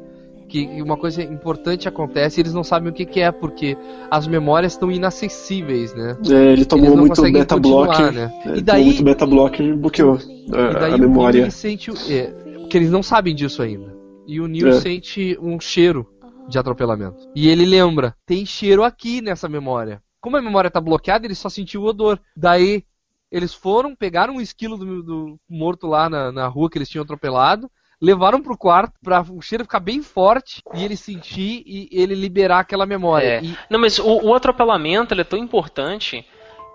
[0.47, 3.78] que uma coisa importante acontece e eles não sabem o que, que é, porque
[4.10, 6.18] as memórias estão inacessíveis, né?
[6.28, 8.12] É, ele tomou não muito conseguem beta continuar, blocker.
[8.12, 8.34] né?
[8.34, 11.41] É, E tomou daí- muito beta blocker e bloqueou E a, daí a o memória.
[11.41, 12.34] Neil sente o, é,
[12.70, 13.95] que eles não sabem disso ainda.
[14.28, 14.74] E o Neil É.
[14.80, 16.07] sente um cheiro
[16.47, 17.17] de atropelamento.
[17.36, 20.01] E ele lembra, tem cheiro aqui nessa memória.
[20.22, 22.20] Como a memória tá bloqueada, ele só sentiu o odor.
[22.36, 22.84] Daí
[23.32, 27.03] eles foram, pegaram um esquilo do, do morto lá na, na rua que eles tinham
[27.03, 27.70] atropelado,
[28.01, 32.59] levaram pro quarto pra o cheiro ficar bem forte e ele sentir e ele liberar
[32.59, 33.39] aquela memória.
[33.39, 33.43] É.
[33.43, 36.26] E- Não, mas o, o atropelamento ele é tão importante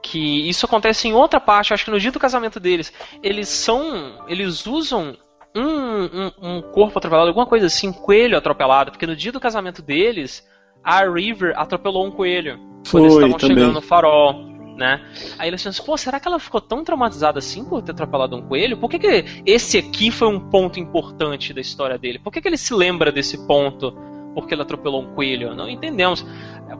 [0.02, 2.92] que isso acontece em outra parte, acho que no dia do casamento deles.
[3.22, 4.22] Eles são.
[4.28, 5.16] Eles usam
[5.54, 9.40] um, um, um corpo atropelado, alguma coisa assim, um coelho atropelado, porque no dia do
[9.40, 10.46] casamento deles,
[10.82, 12.58] a River atropelou um coelho.
[12.90, 14.52] Quando eles Foi, estavam chegando no farol.
[14.76, 15.00] Né?
[15.38, 18.42] Aí eles pensam, pô, será que ela ficou tão traumatizada assim por ter atropelado um
[18.42, 18.76] coelho?
[18.76, 22.18] Por que, que esse aqui foi um ponto importante da história dele?
[22.18, 23.96] Por que, que ele se lembra desse ponto
[24.34, 25.54] porque ele atropelou um coelho?
[25.54, 26.24] Não entendemos.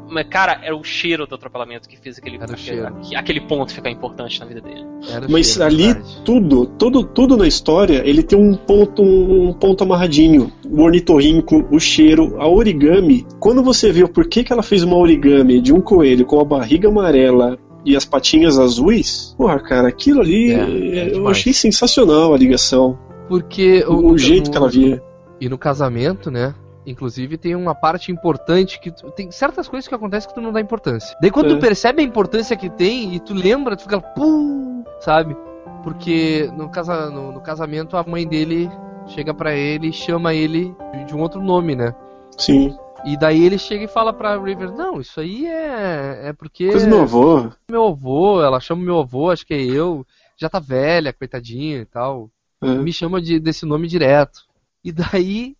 [0.08, 2.88] Mas, cara, era o cheiro do atropelamento que fez aquele, aquele, cheiro.
[3.14, 4.84] aquele ponto ficar importante na vida dele.
[5.10, 6.22] era Mas cheiro, ali verdade.
[6.24, 10.50] tudo, tudo, tudo na história, ele tem um ponto, um ponto amarradinho.
[10.68, 13.26] O ornitorrinco, o cheiro, a origami.
[13.38, 16.44] Quando você vê o porquê que ela fez uma origami de um coelho com a
[16.44, 21.52] barriga amarela e as patinhas azuis, porra, cara, aquilo ali É, é, é eu achei
[21.52, 22.98] sensacional a ligação.
[23.28, 25.02] Porque O, o, jeito no- que ela via.
[25.40, 26.54] E no casamento, né?
[26.86, 30.52] Inclusive tem uma parte importante que tu- tem certas coisas que acontecem que tu não
[30.52, 31.16] dá importância.
[31.20, 31.54] Daí quando É.
[31.54, 35.34] tu percebe a importância que tem e tu lembra, tu fica pum, sabe?
[35.82, 38.70] Porque no, casa, no, no casamento a mãe dele
[39.06, 40.74] chega pra ele e chama ele
[41.06, 41.94] de um outro nome, né?
[42.38, 42.76] Sim.
[43.04, 46.86] E daí ele chega e fala pra River, não, isso aí é, é porque Coisa
[46.86, 47.50] do meu avô.
[47.70, 50.06] meu avô, ela chama meu avô, acho que é eu,
[50.38, 52.30] já tá velha, coitadinha e tal.
[52.62, 52.66] É.
[52.66, 54.40] Me chama de, desse nome direto.
[54.82, 55.54] E daí,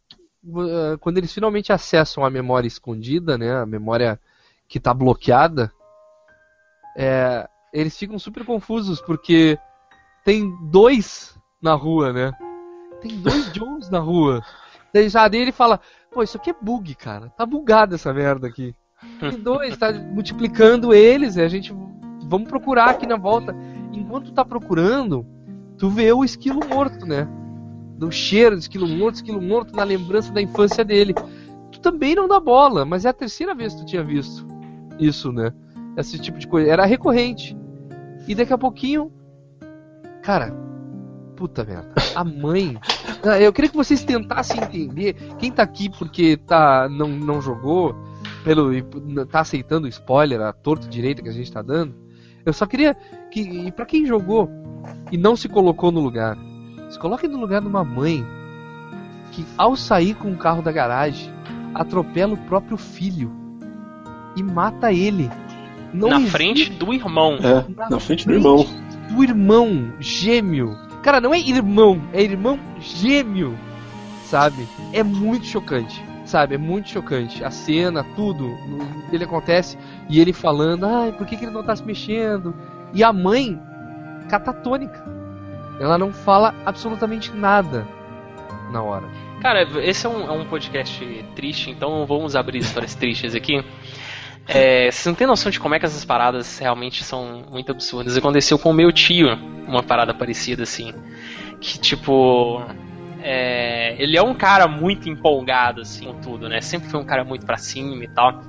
[1.01, 4.21] quando eles finalmente acessam a memória escondida, né, a memória
[4.69, 5.73] que tá bloqueada,
[6.97, 9.59] é, eles ficam super confusos porque
[10.25, 12.33] tem dois na rua, né?
[13.01, 14.43] Tem dois Jones na rua.
[14.93, 15.81] Daí já ele fala,
[16.11, 17.31] pô, isso aqui é bug, cara.
[17.31, 18.75] Tá bugado essa merda aqui.
[19.19, 21.75] Tem dois, tá multiplicando eles, e a gente
[22.27, 23.55] vamos procurar aqui na volta.
[23.93, 25.27] Enquanto tá procurando,
[25.77, 27.29] tu vê o esquilo morto, né?
[27.97, 31.15] Do cheiro de esquilo morto, esquilo morto na lembrança da infância dele.
[31.71, 34.47] Tu também não dá bola, mas é a terceira vez que tu tinha visto
[34.99, 35.53] isso, né?
[35.97, 36.71] Esse tipo de coisa.
[36.71, 37.57] Era recorrente.
[38.27, 39.13] E daqui a pouquinho.
[40.23, 40.53] Cara,
[41.37, 41.95] puta merda.
[42.15, 42.79] A mãe.
[43.27, 45.15] Ah, Eu queria que vocês tentassem entender.
[45.39, 47.97] Quem tá aqui porque tá, não, não jogou,
[48.45, 48.71] pelo,
[49.25, 51.95] tá aceitando o spoiler, a torto direita que a gente tá dando.
[52.45, 52.95] Eu só queria
[53.31, 53.41] que.
[53.41, 54.51] E pra quem jogou
[55.11, 56.37] e não se colocou no lugar,
[56.95, 58.25] se coloque no lugar de uma mãe
[59.33, 61.29] que, ao sair com o carro da garagem,
[61.75, 63.33] atropela o próprio filho
[64.37, 65.29] e mata ele.
[65.93, 67.37] Não na existe frente do irmão.
[67.43, 68.65] É, na frente do irmão.
[69.11, 70.77] do irmão gêmeo.
[71.03, 73.59] Cara, não é irmão, é irmão gêmeo,
[74.27, 74.69] sabe?
[74.93, 76.55] É muito chocante, sabe?
[76.55, 77.43] É muito chocante.
[77.43, 79.77] A cena, tudo, no- ele acontece
[80.09, 82.55] e ele falando, ai, por que, que ele não tá se mexendo?
[82.93, 83.61] E a mãe,
[84.29, 85.04] catatônica.
[85.81, 87.87] Ela não fala absolutamente nada
[88.71, 89.07] na hora.
[89.41, 91.05] Cara, esse é um, é um podcast
[91.35, 93.65] triste, então vamos abrir histórias tristes aqui.
[94.47, 98.17] É, vocês não têm noção de como é que essas paradas realmente são muito absurdas.
[98.17, 99.29] Aconteceu com o meu tio
[99.67, 100.93] uma parada parecida assim.
[101.61, 102.63] Que tipo.
[103.23, 106.61] é, ele é um cara muito empolgado assim com tudo, né?
[106.61, 108.43] Sempre foi um cara muito pra cima e tal.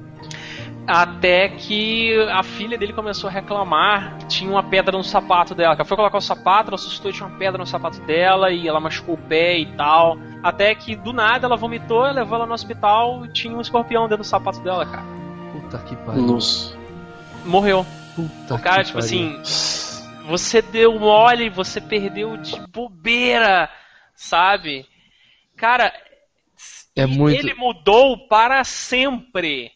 [0.88, 5.76] Até que a filha dele começou a reclamar que tinha uma pedra no sapato dela.
[5.76, 8.52] Que ela foi colocar o sapato, ela assustou e tinha uma pedra no sapato dela
[8.52, 10.16] e ela machucou o pé e tal.
[10.44, 14.18] Até que do nada ela vomitou, levou ela no hospital e tinha um escorpião dentro
[14.24, 15.04] do sapato dela, cara.
[15.52, 16.22] Puta que pariu.
[16.22, 16.78] Nossa.
[17.44, 17.84] Morreu.
[18.16, 19.40] Puta O cara, que tipo pariu.
[19.40, 23.70] assim, você deu mole, você perdeu de bobeira,
[24.16, 24.86] sabe?
[25.58, 25.92] Cara,
[26.96, 27.40] É muito.
[27.40, 29.72] ele mudou para sempre.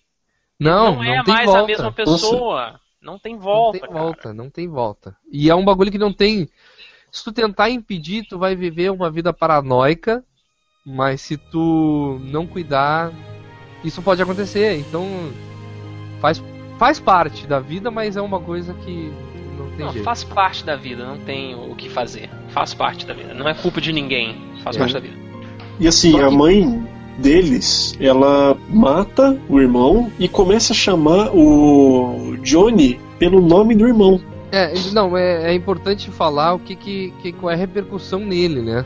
[0.59, 1.61] Não, Não, não, é tem mais volta.
[1.63, 2.79] a mesma pessoa.
[3.01, 3.71] Não tem volta.
[3.71, 3.93] não tem cara.
[4.03, 5.15] volta, não tem volta.
[5.31, 6.49] E é um bagulho que não tem.
[7.11, 10.23] Se tu tentar impedir, tu vai viver uma vida paranoica,
[10.85, 13.11] mas se tu não cuidar,
[13.83, 14.77] isso pode acontecer.
[14.79, 15.07] Então
[16.19, 16.43] faz,
[16.77, 19.13] faz parte da vida, mas é uma coisa que
[19.57, 20.03] não tem Não, jeito.
[20.03, 22.29] faz parte da vida, não tem o que fazer.
[22.49, 23.33] Faz parte da vida.
[23.33, 24.35] Não é culpa de ninguém.
[24.61, 24.79] Faz É.
[24.79, 25.15] parte da vida.
[25.79, 26.87] E assim, Só a que- mãe
[27.21, 34.19] deles, ela mata o irmão e começa a chamar o Johnny pelo nome do irmão.
[34.51, 38.61] É, não, é, é importante falar o que, que, que qual é a repercussão nele,
[38.61, 38.85] né?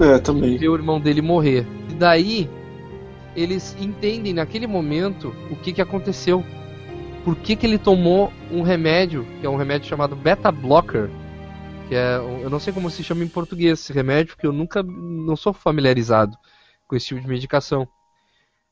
[0.00, 0.56] É, também.
[0.56, 1.66] ver o irmão dele morrer.
[1.90, 2.50] E daí
[3.34, 6.44] eles entendem naquele momento o que, que aconteceu.
[7.24, 11.08] Por que, que ele tomou um remédio, que é um remédio chamado beta blocker,
[11.88, 14.82] que é, eu não sei como se chama em português esse remédio, porque eu nunca
[14.82, 16.36] não sou familiarizado
[16.86, 17.88] com esse tipo de medicação.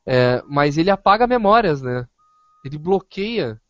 [0.07, 2.07] É, mas ele apaga memórias, né?
[2.65, 3.61] Ele bloqueia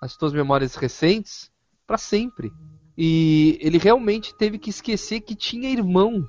[0.00, 1.50] as tuas memórias recentes
[1.86, 2.52] para sempre.
[2.96, 6.26] E ele realmente teve que esquecer que tinha irmão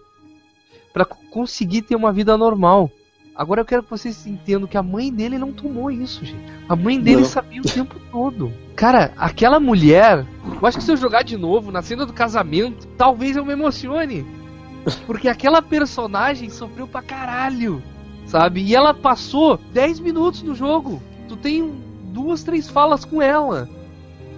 [0.94, 2.90] para conseguir ter uma vida normal.
[3.36, 6.46] Agora eu quero que vocês entendam que a mãe dele não tomou isso, gente.
[6.70, 7.26] A mãe dele Não.
[7.26, 8.52] sabia o tempo todo.
[8.78, 10.26] Cara, aquela mulher,
[10.62, 13.52] eu acho que se eu jogar de novo na cena do casamento, talvez eu me
[13.52, 14.26] emocione.
[15.06, 17.82] Porque aquela personagem sofreu pra caralho,
[18.26, 18.62] sabe?
[18.62, 21.02] E ela passou 10 minutos no jogo.
[21.28, 21.74] Tu tem
[22.14, 23.70] duas, três falas com ela,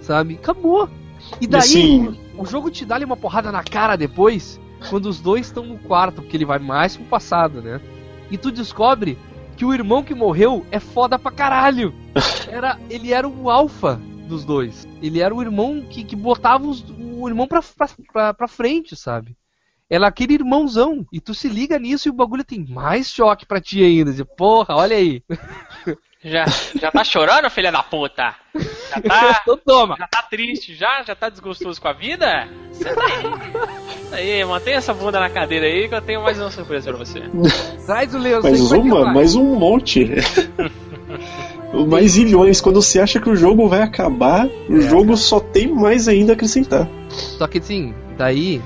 [0.00, 0.34] sabe?
[0.34, 0.88] Acabou.
[1.40, 5.20] E daí, assim, o jogo te dá ali uma porrada na cara depois, quando os
[5.20, 7.80] dois estão no quarto, porque ele vai mais pro passado, né?
[8.30, 9.18] E tu descobre
[9.56, 11.92] que o irmão que morreu é foda pra caralho.
[12.48, 14.86] Era, ele era o alfa dos dois.
[15.02, 18.96] Ele era o irmão que, que botava os- o irmão pra, pra, pra, pra frente,
[18.96, 19.36] sabe?
[19.90, 21.06] Era aquele irmãozão.
[21.12, 24.12] E tu se liga nisso e o bagulho tem mais choque pra ti ainda.
[24.12, 25.22] Diz, Porra, olha aí.
[26.20, 26.44] Já,
[26.80, 28.34] já tá chorando, filha da puta?
[28.52, 29.94] Já tá, Então toma.
[29.96, 31.00] já tá triste já?
[31.06, 32.48] Já tá desgostoso com a vida?
[32.72, 33.22] Senta aí.
[34.40, 37.22] Aí, mantém essa bunda na cadeira aí que eu tenho mais uma surpresa pra você.
[37.86, 38.42] Traz o Leão.
[38.42, 40.10] mais uma, mais um monte.
[41.88, 42.60] mais zilhões.
[42.60, 45.16] Quando você acha que o jogo vai acabar, o É, jogo cara.
[45.16, 46.88] só tem mais ainda a acrescentar.
[47.08, 48.60] Só que assim, daí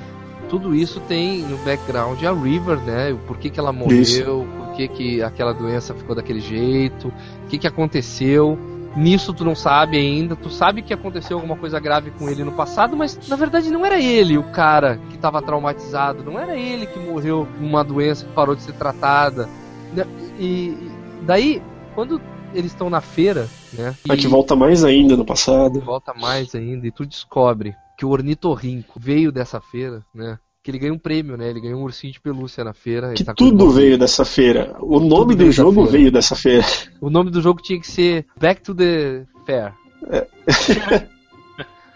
[0.53, 3.11] tudo isso tem no background a River, né?
[3.11, 4.23] O porquê que ela morreu, Isso.
[4.59, 8.59] por que, que aquela doença ficou daquele jeito, o que, que aconteceu.
[8.95, 12.53] Nisso tu não sabe ainda, tu sabe que aconteceu alguma coisa grave com ele no
[12.53, 16.85] passado, mas na verdade não era ele o cara que estava traumatizado, não era ele
[16.85, 19.49] que morreu com uma doença que parou de ser tratada.
[19.95, 20.07] Né?
[20.39, 20.77] E,
[21.23, 21.63] daí,
[21.95, 22.21] quando
[22.53, 23.95] eles estão na feira, né?
[24.07, 25.81] A gente volta mais ainda no passado.
[25.81, 30.37] volta mais ainda e tu descobre que o ornitorrinco veio dessa feira, né?
[30.61, 31.49] Que ele ganhou um prêmio, né?
[31.49, 33.15] Ele ganhou um ursinho de pelúcia na feira.
[33.15, 34.75] Que tá tudo veio dessa feira.
[34.81, 35.91] O nome do jogo feira.
[35.93, 36.65] veio dessa feira.
[37.01, 39.73] O nome do jogo tinha que ser Back to the Fair.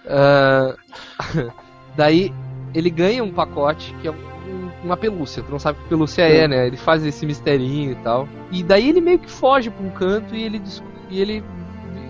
[0.08, 0.76] Ah,
[1.96, 2.32] daí
[2.72, 5.42] ele ganha um pacote que é um- uma pelúcia.
[5.42, 6.68] Tu não sabe que pelúcia é, né?
[6.68, 8.28] Ele faz esse misterinho e tal.
[8.52, 10.62] E daí ele meio que foge pra um canto e ele,
[11.10, 11.42] e ele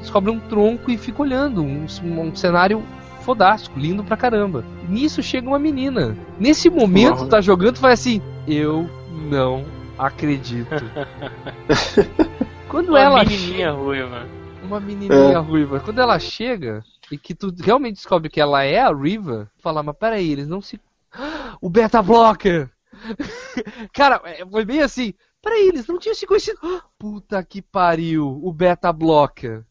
[0.00, 1.62] descobre um tronco e fica olhando.
[1.62, 2.82] Um, um cenário
[3.26, 4.64] fodástico, lindo pra caramba.
[4.88, 6.16] Nisso chega uma menina.
[6.38, 7.28] Nesse momento, Uau.
[7.28, 8.88] tá jogando, tu vai assim: Eu
[9.28, 9.64] não
[9.98, 10.70] acredito.
[12.68, 14.26] Quando Uma ela menininha ruiva.
[14.62, 15.36] uma menininha É.
[15.38, 15.80] ruiva.
[15.80, 19.82] Quando ela chega e que tu realmente descobre que ela é a Riva, tu fala,
[19.82, 20.80] mas peraí, eles não se.
[21.60, 22.70] O Beta Blocker!
[23.92, 25.14] Cara, é, foi bem assim.
[25.42, 26.58] Peraí, eles não tinham se conhecido.
[26.98, 29.64] Puta que pariu, o Beta Blocker.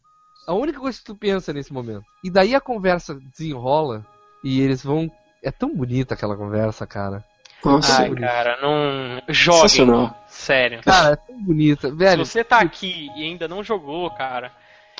[0.46, 2.04] A única coisa que tu pensa nesse momento.
[2.24, 4.04] E daí a conversa desenrola
[4.44, 5.10] e eles vão.
[5.42, 7.24] É tão bonita aquela conversa, cara.
[7.64, 9.22] Nossa, Ai, cara, não.
[9.28, 9.60] Joguem.
[9.62, 10.24] sensacional.
[10.28, 10.80] Sério.
[10.82, 11.90] Cara, é tão bonita.
[11.90, 14.52] Velho, Se você tá aqui e ainda não jogou, cara.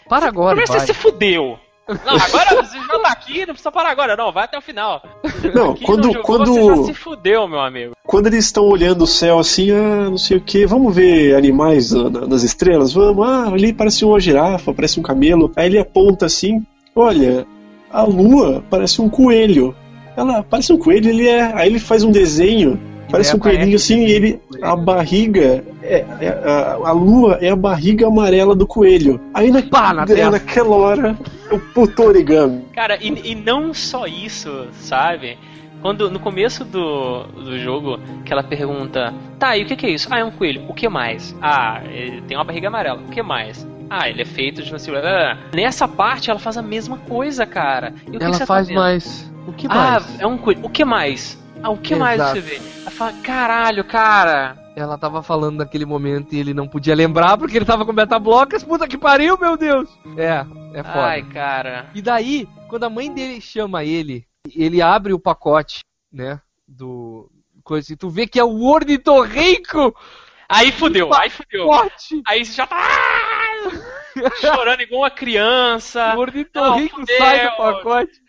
[0.08, 0.86] para agora, Primeiro você vai.
[0.86, 1.58] se fudeu.
[1.88, 4.32] Não, agora você já tá aqui, não precisa parar agora, não.
[4.32, 5.02] Vai até o final.
[5.54, 7.94] Não, Quem quando, jogou, quando, você já se fudeu, meu amigo.
[8.04, 11.92] quando eles estão olhando o céu assim, ah, não sei o que, vamos ver animais
[11.92, 12.92] na- nas estrelas?
[12.92, 15.52] Vamos, ah, ali parece uma girafa, parece um camelo.
[15.54, 16.64] Aí ele aponta assim,
[16.94, 17.46] olha,
[17.90, 19.74] a lua parece um coelho.
[20.16, 21.52] Ela parece um coelho, ele é.
[21.54, 22.80] Aí ele faz um desenho,
[23.16, 24.40] parece daí um coelhinho assim, e ele.
[24.62, 25.64] A barriga.
[25.82, 29.20] É, é- a, a lua é a barriga amarela do coelho.
[29.32, 30.30] Aí na, Pá, na testa.
[30.30, 31.18] naquela hora,
[31.50, 32.64] o puto origami.
[32.74, 35.38] Cara, e, e não só isso, sabe?
[35.82, 39.90] Quando no começo do, do jogo, que ela pergunta: Tá, e o que, que é
[39.90, 40.08] isso?
[40.10, 40.62] Ah, é um coelho.
[40.68, 41.34] O que mais?
[41.40, 43.00] Ah, ele tem uma barriga amarela.
[43.00, 43.66] O que mais?
[43.88, 45.06] Ah, ele é feito de que.
[45.08, 47.94] Ah, Nessa parte ela faz a mesma coisa, cara.
[48.06, 49.32] E o que que Ela você tá faz mais.
[49.46, 50.20] O que ah, mais?
[50.20, 50.60] é um coelho.
[50.64, 51.38] O que mais?
[51.62, 52.34] Ah, o que mais Exato.
[52.34, 52.60] você vê?
[52.82, 54.56] Ela fala: Caralho, cara.
[54.76, 58.62] Ela tava falando naquele momento e ele não podia lembrar porque ele tava com beta-blocas.
[58.62, 59.88] Puta que pariu, meu Deus!
[60.18, 60.44] É,
[60.78, 61.06] é foda.
[61.06, 61.90] Ai, cara.
[61.94, 65.80] E daí, quando a mãe dele chama ele, ele abre o pacote,
[66.12, 66.40] né?
[66.68, 67.30] Do.
[67.64, 69.96] Coisa, e tu vê que é o ornitorrinco!
[70.48, 71.66] Aí fudeu, aí fudeu.
[71.66, 72.22] Forte!
[72.26, 72.76] Aí você já tá.
[72.78, 73.96] ah!
[74.40, 76.14] Chorando igual uma criança.
[76.14, 78.25] O ornitorrinco sai do pacote.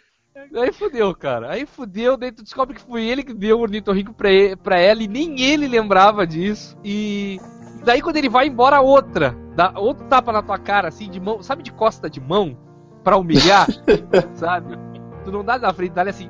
[0.55, 1.51] Aí fudeu, cara.
[1.51, 4.79] Aí fudeu, daí tu descobre que foi ele que deu o ornitorrinco pra, e- pra
[4.79, 6.77] ela e nem ele lembrava disso.
[6.83, 7.39] E
[7.83, 9.35] daí quando ele vai embora, outra.
[9.55, 11.41] Dá outro tapa na tua cara, assim, de mão.
[11.41, 12.57] Sabe de costa de mão?
[13.03, 13.67] Pra humilhar?
[14.35, 14.77] sabe?
[15.23, 16.29] Tu não dá na frente, dá assim.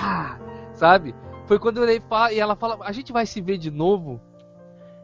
[0.00, 0.36] Ah,
[0.74, 1.14] sabe?
[1.46, 4.20] Foi quando ele fala, e ela fala, a gente vai se ver de novo?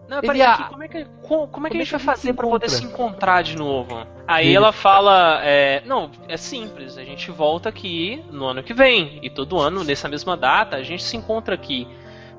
[0.09, 2.01] Não, Ele a- aqui, como é que, como, como é que Como a gente vai
[2.01, 4.07] se fazer pra poder se encontrar de novo?
[4.29, 8.75] Aí Ele- ela fala, é, não, é simples, a gente volta aqui no ano que
[8.75, 9.19] vem.
[9.23, 11.89] E todo ano, nessa mesma data, a gente se encontra aqui.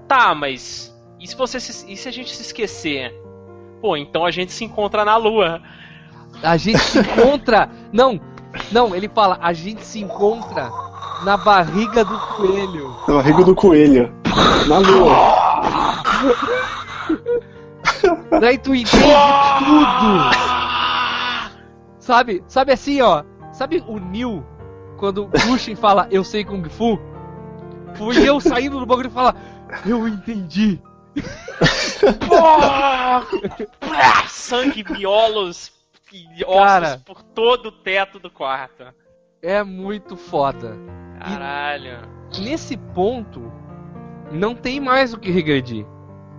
[0.08, 3.12] Tá, mas e se você se- e se a gente se esquecer?
[3.82, 5.62] Pô, então a gente se encontra na lua.
[6.44, 7.70] A gente se encontra.
[7.92, 8.20] Não,
[8.72, 10.70] não, ele fala, a gente se encontra
[11.24, 12.96] na barriga do coelho.
[13.08, 14.14] Na barriga do coelho.
[14.68, 15.16] Na lua.
[18.40, 19.04] Daí tu entende
[19.60, 20.56] tudo.
[22.00, 22.44] Sabe?
[22.48, 23.24] Sabe assim, ó.
[23.52, 24.46] Sabe o Neil,
[24.98, 27.00] quando o Gushin fala, eu sei Kung Fu?
[27.96, 29.36] Fui eu saindo do bagulho e falar,
[29.86, 30.80] eu entendi.
[32.28, 33.26] Pá,
[34.28, 35.72] Sangue, miolos
[36.12, 37.02] e ossos Cara.
[37.06, 38.86] por todo o teto do quarto.
[39.42, 40.78] É muito foda.
[41.20, 42.00] Caralho.
[42.40, 43.52] Nesse ponto,
[44.32, 45.86] não tem mais o que regredir.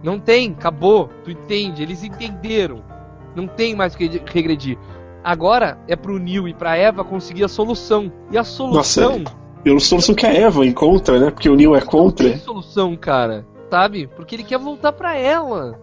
[0.07, 1.11] Não tem, acabou.
[1.25, 1.83] Tu entende?
[1.83, 2.85] Eles entenderam.
[3.35, 4.79] Não tem mais o que regredir.
[5.25, 8.13] Agora é pro Neil e pra Eva conseguir a solução.
[8.31, 9.25] E a solução.
[9.65, 11.33] E a solução que a Eva encontra, né?
[11.33, 12.29] Porque o Neil é Não contra.
[12.29, 13.45] tem solução, cara.
[13.69, 14.07] Sabe?
[14.07, 15.77] Porque ele quer voltar pra ela.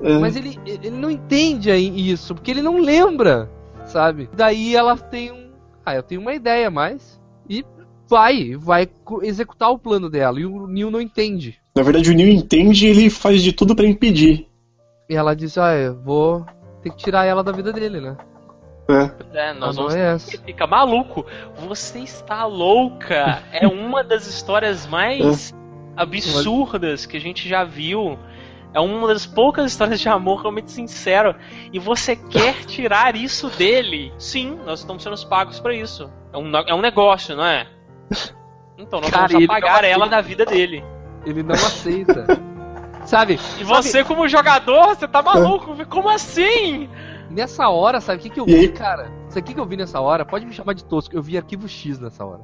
[0.00, 0.18] É.
[0.20, 3.50] Mas ele, ele não entende isso, porque ele não lembra,
[3.84, 4.30] sabe?
[4.34, 5.50] Daí ela tem um.
[5.84, 7.20] Ah, eu tenho uma ideia mais.
[7.46, 7.62] E
[8.08, 8.88] vai, vai
[9.20, 10.40] executar o plano dela.
[10.40, 11.60] E o Neil não entende.
[11.76, 14.48] Na verdade, o Neil entende e ele faz de tudo pra impedir.
[15.10, 16.46] E ela diz: Ah, eu vou
[16.82, 18.16] ter que tirar ela da vida dele, né?
[18.88, 19.12] né?
[19.34, 20.38] É, nós não vamos é essa.
[20.38, 21.26] Fica maluco.
[21.68, 23.42] Você está louca.
[23.52, 25.54] É uma das histórias mais
[25.94, 28.18] absurdas que a gente já viu.
[28.72, 31.34] É uma das poucas histórias de amor realmente sincero.
[31.70, 34.14] E você quer tirar isso dele?
[34.18, 36.10] Sim, nós estamos sendo pagos pra isso.
[36.32, 37.66] É um, é um negócio, não é?
[38.78, 40.84] Então nós Cara, vamos apagar ela da vida dele.
[41.26, 42.26] Ele não aceita.
[43.04, 43.38] Sabe?
[43.60, 45.76] E você, como jogador, você tá maluco?
[45.86, 46.88] Como assim?
[47.30, 49.12] Nessa hora, sabe o que, que eu vi, cara?
[49.28, 50.24] Sabe o que, que eu vi nessa hora?
[50.24, 51.14] Pode me chamar de tosco.
[51.14, 52.40] Eu vi arquivo X nessa hora.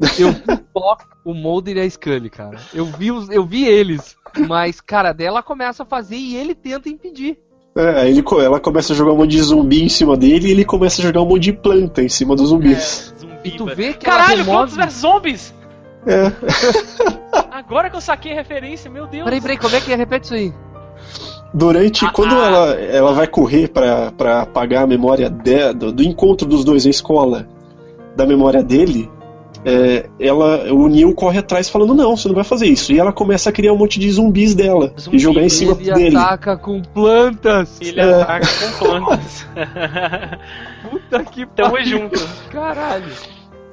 [0.18, 2.58] Eu vi o Spock, o Mulder e a Scully, cara.
[2.74, 4.16] Eu vi, os, eu vi eles.
[4.48, 7.38] Mas, cara, daí ela começa a fazer e ele tenta impedir.
[7.76, 10.64] É, ele, ela começa a jogar um monte de zumbi em cima dele e ele
[10.64, 13.14] começa a jogar um monte de planta em cima dos zumbis.
[13.20, 15.54] Zumbi, E tu vê que ela Caralho, remove- Plantas vs Zombies!
[16.06, 16.32] É.
[17.50, 19.24] Agora que eu saquei a referência, meu Deus.
[19.24, 19.96] Peraí, peraí, como é que é?
[19.96, 20.52] Repete isso aí.
[21.52, 22.04] Durante.
[22.04, 22.46] Ah, quando ah.
[22.46, 26.84] ela, ela vai correr pra, pra apagar a memória de- do, do encontro dos dois
[26.84, 27.46] na escola,
[28.16, 29.08] da memória dele,
[29.64, 32.92] é, ela, o Neil corre atrás falando: Não, você não vai fazer isso.
[32.92, 35.72] E ela começa a criar um monte de zumbis dela Zumbi, e jogar em cima
[35.80, 36.16] ele dele.
[36.16, 37.80] ataca com plantas.
[37.80, 38.14] Ele É.
[38.22, 39.46] ataca com plantas.
[40.90, 41.98] Puta que Tamo pariu.
[41.98, 42.28] junto.
[42.50, 43.12] Caralho.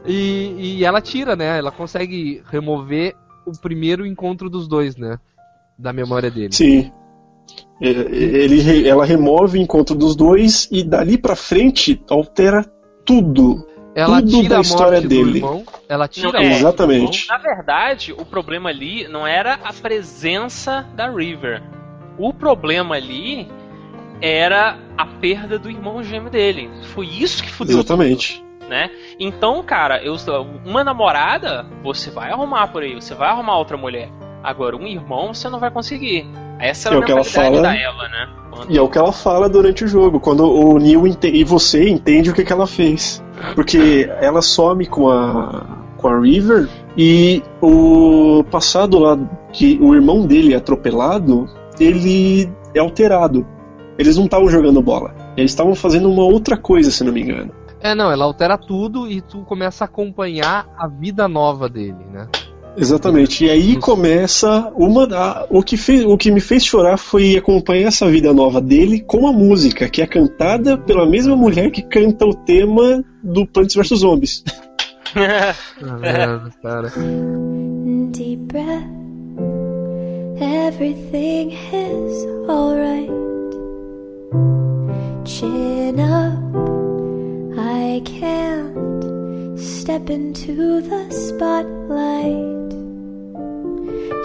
[0.06, 1.58] E, e ela tira, né?
[1.58, 5.18] Ela consegue remover o primeiro encontro dos dois, né?
[5.78, 6.54] Da memória dele.
[6.54, 6.92] Sim.
[7.80, 12.64] Ele, ela remove o encontro dos dois e dali pra frente altera
[13.06, 13.68] tudo.
[13.96, 15.32] Ela tudo tira da a história morte dele.
[15.32, 15.64] do irmão.
[15.90, 17.24] Ela tira Não, a é, exatamente.
[17.24, 17.38] irmão.
[17.38, 21.62] Na verdade, o problema ali não era a presença da River.
[22.18, 23.48] O problema ali
[24.22, 26.70] era a perda do irmão gêmeo dele.
[26.94, 28.36] Foi isso que fudeu Exatamente.
[28.38, 28.90] tudo, né?
[29.20, 30.16] Então, cara, eu
[30.66, 34.10] uma namorada, você vai arrumar por aí, você vai arrumar outra mulher.
[34.42, 36.26] Agora, um irmão você não vai conseguir.
[36.58, 37.62] Essa era É a ela mentalidade fala.
[37.62, 38.30] da Ela, né?
[38.50, 41.44] Quando- E é o que ela fala durante o jogo, quando o Neil ente- e
[41.44, 43.22] você entende o que, que ela fez.
[43.56, 45.66] Porque ela some com a,
[45.98, 46.68] com a River
[46.98, 49.18] e o passado lá,
[49.52, 51.46] que o irmão dele é atropelado,
[51.80, 53.46] ele é alterado.
[53.98, 55.14] Eles não estavam jogando bola.
[55.38, 57.52] Eles estavam fazendo uma outra coisa, se não me engano.
[57.84, 62.28] É, não, ela altera tudo e tu começa a acompanhar a vida nova dele, né?
[62.78, 63.46] Exatamente.
[63.46, 67.88] E aí começa uma da, o que fez, o que me fez chorar foi acompanhar
[67.88, 72.26] essa vida nova dele com a música que é cantada pela mesma mulher que canta
[72.26, 74.44] o tema do Plants vs Zombies.
[76.00, 76.92] Merda, cara.
[78.12, 79.02] Deep breath.
[80.40, 83.12] Everything is alright.
[85.26, 86.51] Chin up.
[88.02, 92.72] I can't step into the spotlight.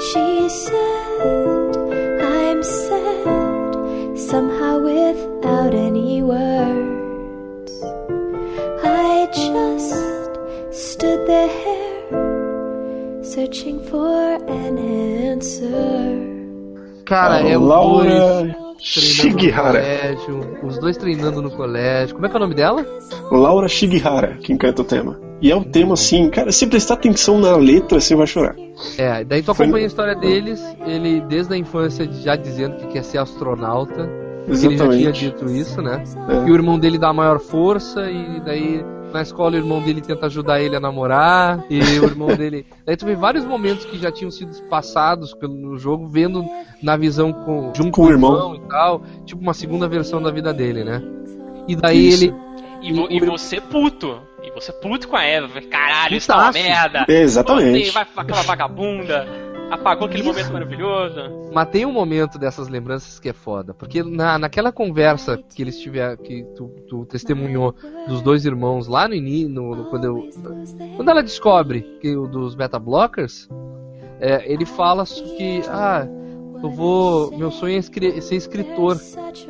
[0.08, 1.76] She said,
[2.22, 7.72] I'm sad, somehow without any words.
[8.82, 9.92] I just
[10.72, 16.16] stood there searching for an answer.
[17.04, 19.80] Cara, é os dois Laura treinando no Shigihara.
[19.80, 20.58] colégio.
[20.64, 22.14] Os dois treinando no colégio.
[22.14, 22.84] Como é que é o nome dela?
[23.30, 25.20] Laura Shigihara, que canta o tema.
[25.40, 28.54] E é um tema assim, cara, se prestar atenção na letra, você vai chorar.
[28.96, 32.86] É, daí tu Foi- acompanha a história deles, ele desde a infância já dizendo que
[32.86, 34.08] quer ser astronauta.
[34.46, 35.20] Ele já tinha Exatamente.
[35.20, 36.02] dito isso, né?
[36.28, 36.48] É.
[36.48, 38.82] E o irmão dele dá maior força, e daí
[39.16, 42.66] na escola o irmão dele tenta ajudar ele a namorar, e o irmão dele.
[42.84, 46.44] Daí tu vê vários momentos que já tinham sido passados pelo no jogo, vendo
[46.82, 48.54] na visão com, junto Com o irmão.
[48.54, 51.02] e tal, tipo uma segunda versão da vida dele, né?
[51.66, 52.24] E daí Isso.
[52.24, 52.34] ele.
[52.82, 54.20] E, vo- e você puto.
[54.42, 55.60] E você puto com a Eva.
[55.62, 56.64] Caralho, isso tá uma Putaço.
[56.64, 57.04] merda.
[57.08, 57.86] Exatamente.
[57.86, 59.26] Você vai aquela vagabunda.
[59.70, 60.32] Apagou aquele Isso.
[60.32, 61.50] momento maravilhoso.
[61.52, 63.74] Mas tem um momento dessas lembranças que é foda.
[63.74, 67.74] Porque na, naquela conversa que eles tiveram, que tu, tu testemunhou
[68.06, 70.28] dos dois irmãos lá no início, quando, eu-
[70.96, 73.48] quando ela descobre que o dos beta blockers,
[74.20, 76.06] é, ele fala que ah,
[76.62, 78.96] eu vou, meu sonho é escre- ser escritor.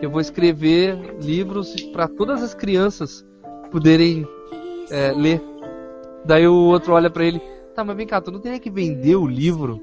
[0.00, 3.24] Eu vou escrever livros para todas as crianças
[3.70, 4.26] poderem
[4.90, 5.42] é, ler.
[6.24, 7.40] Daí o outro olha pra ele,
[7.74, 9.80] tá, mas vem cá, tu não teria que vender o livro?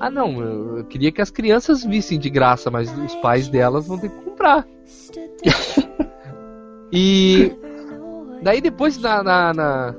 [0.00, 3.98] Ah não, eu queria que as crianças vissem de graça, mas os pais delas vão
[3.98, 4.66] ter que comprar.
[6.92, 7.52] e
[8.42, 9.94] daí depois na, na, na,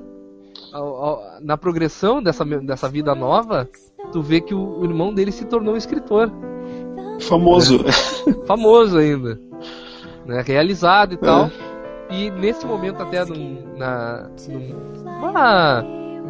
[1.41, 3.69] na progressão dessa, dessa vida nova,
[4.11, 6.31] tu vê que o, o irmão dele se tornou um escritor,
[7.19, 7.79] Famoso.
[8.45, 9.39] famoso ainda,
[10.25, 11.49] né, realizado e tal.
[12.09, 14.29] E nesse momento até num, na,
[15.05, 15.83] numa,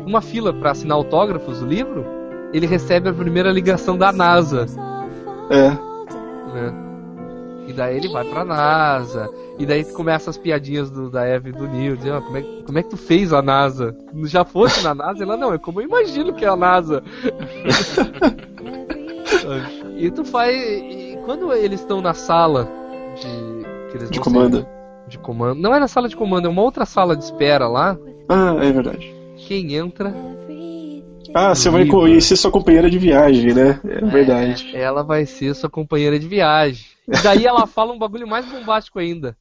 [0.05, 2.05] uma fila para assinar autógrafos do livro,
[2.53, 4.65] ele recebe a primeira ligação da NASA.
[5.49, 5.69] É.
[5.69, 6.73] né?
[7.67, 9.29] E daí ele vai pra NASA.
[9.59, 12.41] E daí começa as piadinhas do, da Eve e do Neil, dizendo, ah, como, é,
[12.65, 13.95] como é que tu fez a NASA?
[14.25, 15.23] Já fosse na NASA?
[15.23, 17.03] Ela, não, é como eu imagino que é a NASA.
[19.97, 20.55] e tu faz.
[20.55, 22.67] E quando eles estão na sala
[23.15, 23.91] de.
[23.91, 24.57] Que eles De comando.
[24.61, 25.59] sair- de comando.
[25.61, 27.97] Não é na sala de comando, é uma outra sala de espera lá.
[28.27, 29.15] Ah, é verdade.
[29.37, 30.13] Quem entra
[31.37, 33.79] Ah, você vai conhecer sua companheira de viagem, né?
[33.83, 34.75] É verdade.
[34.75, 36.87] ela vai ser sua companheira de viagem.
[37.07, 39.37] E daí ela fala um bagulho mais bombástico ainda.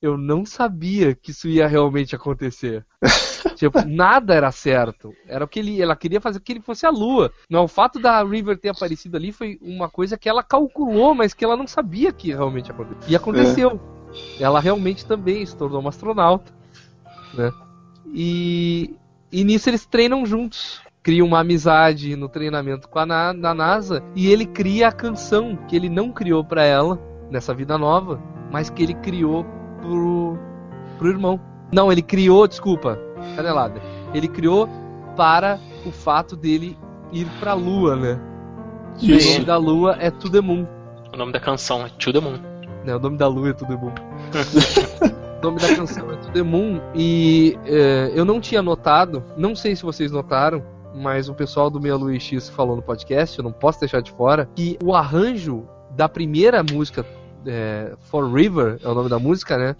[0.00, 2.84] Eu não sabia que isso ia realmente acontecer.
[3.56, 5.14] tipo, nada era certo.
[5.26, 7.32] Era o que ele, ela queria fazer que ele fosse a lua.
[7.48, 11.32] Não, o fato da River ter aparecido ali foi uma coisa que ela calculou, mas
[11.32, 13.10] que ela não sabia que realmente ia acontecer.
[13.10, 13.80] E aconteceu.
[14.38, 16.52] Ela realmente também se tornou uma astronauta,
[17.32, 17.50] né?
[18.12, 18.94] E,
[19.30, 20.82] e nisso eles treinam juntos.
[21.02, 25.56] Criam uma amizade no treinamento com a Na- na NASA e ele cria a canção
[25.68, 26.98] que ele não criou pra ela
[27.30, 28.20] nessa vida nova,
[28.52, 29.44] mas que ele criou
[29.80, 30.38] pro,
[30.98, 31.40] pro irmão.
[31.72, 32.98] Não, ele criou, desculpa,
[33.34, 33.80] canelada.
[34.14, 34.68] Ele criou
[35.16, 36.78] para o fato dele
[37.12, 38.20] ir pra Lua, né?
[39.00, 39.32] O Isso.
[39.32, 40.66] nome da Lua é To The Moon.
[41.12, 42.38] O nome da canção é To The Moon.
[42.84, 43.92] Né, o nome da lua é To The Moon.
[45.38, 46.80] o nome da canção é To The Moon.
[46.94, 50.62] E é, eu não tinha notado, não sei se vocês notaram,
[50.94, 54.10] mas o pessoal do Meia Lua X falou no podcast, eu não posso deixar de
[54.12, 55.66] fora, que o arranjo
[55.96, 57.04] da primeira música,
[57.46, 59.76] é, For River, é o nome da música, né?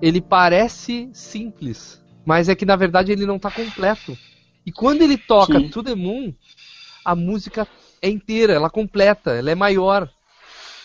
[0.00, 4.16] Ele parece simples, mas é que na verdade ele não tá completo.
[4.64, 5.68] E quando ele toca Sim.
[5.68, 6.34] To The Moon,
[7.04, 7.66] a música
[8.02, 10.10] é inteira, ela completa, ela é maior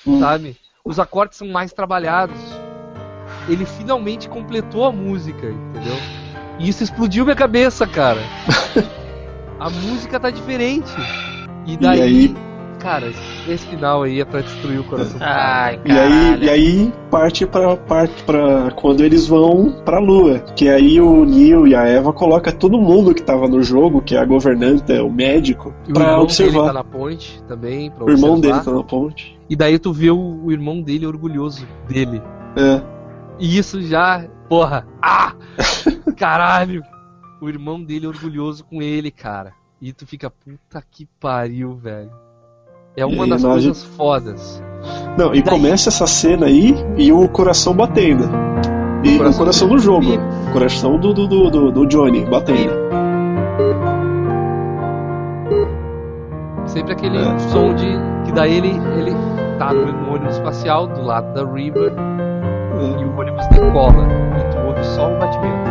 [0.06, 0.20] Hum.
[0.20, 0.58] sabe?
[0.84, 2.40] Os acordes são mais trabalhados.
[3.48, 5.96] Ele finalmente completou a música, entendeu?
[6.60, 8.20] E isso explodiu minha cabeça, cara.
[9.62, 10.92] a música tá diferente.
[11.66, 12.36] E daí, aí-
[12.80, 13.08] cara,
[13.48, 15.20] esse, final aí é pra destruir o coração.
[15.22, 16.44] Ai, E aí, caralho.
[16.44, 20.40] e aí parte pra, parte pra quando eles vão pra Lua.
[20.56, 24.16] Que aí o Neil e a Eva colocam todo mundo que tava no jogo, que
[24.16, 26.66] é a governanta, o médico, E o pra irmão dele observar.
[26.68, 28.56] tá na ponte também, pra O irmão observar.
[28.58, 29.40] dele tá na ponte.
[29.48, 32.20] E daí tu vê o, o irmão dele orgulhoso dele.
[32.58, 32.82] É.
[33.40, 35.34] E isso já, porra, ah!
[36.18, 36.82] Caralho!
[37.42, 39.54] O irmão dele orgulhoso com ele, cara.
[39.82, 42.12] E tu fica, puta que pariu, velho.
[42.96, 44.64] É uma das nós- coisas fodas.
[45.18, 48.26] Não, e Daí- começa essa cena aí e o coração batendo.
[49.04, 50.06] E o Coração coração, do jogo.
[50.50, 52.72] O coração do, do, do, do- Johnny batendo.
[56.68, 57.40] Sempre aquele É.
[57.40, 57.88] som de.
[58.26, 58.70] Que daí ele,
[59.00, 59.12] ele
[59.58, 61.92] tá no, no ônibus espacial, do lado da River,
[62.80, 64.06] e o ônibus decola.
[64.40, 65.71] E tu ouve só o batimento.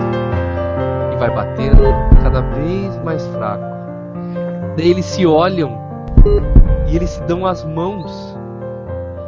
[1.21, 1.83] Vai batendo
[2.23, 3.63] cada vez mais fraco.
[4.75, 5.79] Daí eles se olham
[6.89, 8.11] e eles se dão as mãos.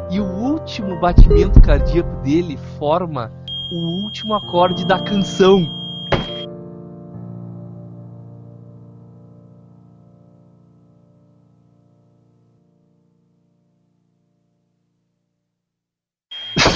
[0.09, 3.31] E o último batimento cardíaco dele forma
[3.71, 5.69] o último acorde da canção.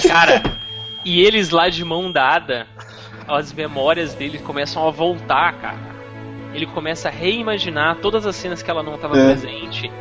[0.07, 0.43] Cara,
[1.03, 2.67] e eles lá de mão dada,
[3.27, 5.97] as memórias dele começam a voltar, cara.
[6.53, 9.25] Ele começa a reimaginar todas as cenas que ela não estava É.
[9.25, 9.91] presente,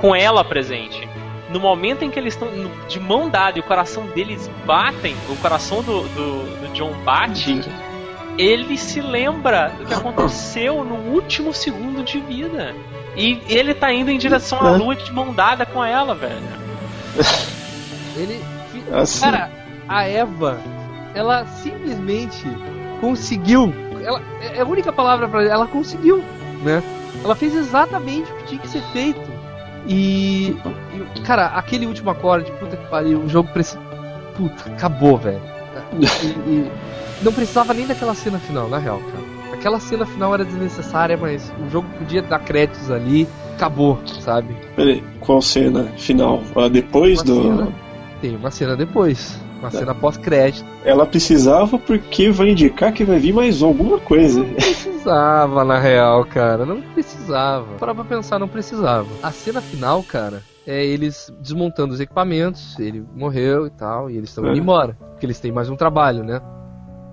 [0.00, 1.06] com ela presente.
[1.50, 2.48] No momento em que eles estão
[2.88, 7.60] de mão dada e o coração deles batem, o coração do, do, do John bate,
[8.38, 12.74] ele se lembra do que aconteceu no último segundo de vida.
[13.16, 14.76] E ele tá indo em direção à É.
[14.76, 16.38] lua de mão dada com ela, velho.
[18.16, 18.40] Ele.
[18.92, 19.20] Assim.
[19.20, 19.50] Cara,
[19.88, 20.58] a Eva,
[21.14, 22.44] ela simplesmente
[23.00, 23.72] conseguiu.
[24.02, 24.20] Ela,
[24.54, 26.22] é a única palavra pra ela conseguiu,
[26.62, 26.82] né?
[27.22, 29.40] Ela fez exatamente o que tinha que ser feito.
[29.86, 30.56] E,
[31.16, 33.80] e, cara, aquele último acorde, puta que pariu, o jogo precisa.
[34.36, 35.40] Puta, acabou, velho.
[35.98, 36.04] E,
[36.50, 36.70] e
[37.22, 39.54] não precisava nem daquela cena final, na real, cara.
[39.54, 44.56] Aquela cena final era desnecessária, mas o jogo podia dar créditos ali, acabou, sabe?
[44.74, 46.42] Peraí, qual cena final?
[46.56, 47.42] Ah, depois Uma do.
[47.42, 47.72] cena.
[48.20, 49.39] Tem uma cena depois.
[49.60, 50.64] Uma cena pós-crédito.
[50.84, 54.42] Ela precisava porque vai indicar que vai vir mais alguma coisa.
[54.44, 56.64] precisava, na real, cara.
[56.64, 57.66] Não precisava.
[57.78, 59.06] Para pra pensar, não precisava.
[59.22, 62.78] A cena final, cara, é eles desmontando os equipamentos.
[62.78, 64.10] Ele morreu e tal.
[64.10, 64.58] E eles estão indo É.
[64.58, 64.96] embora.
[65.10, 66.40] Porque eles têm mais um trabalho, né?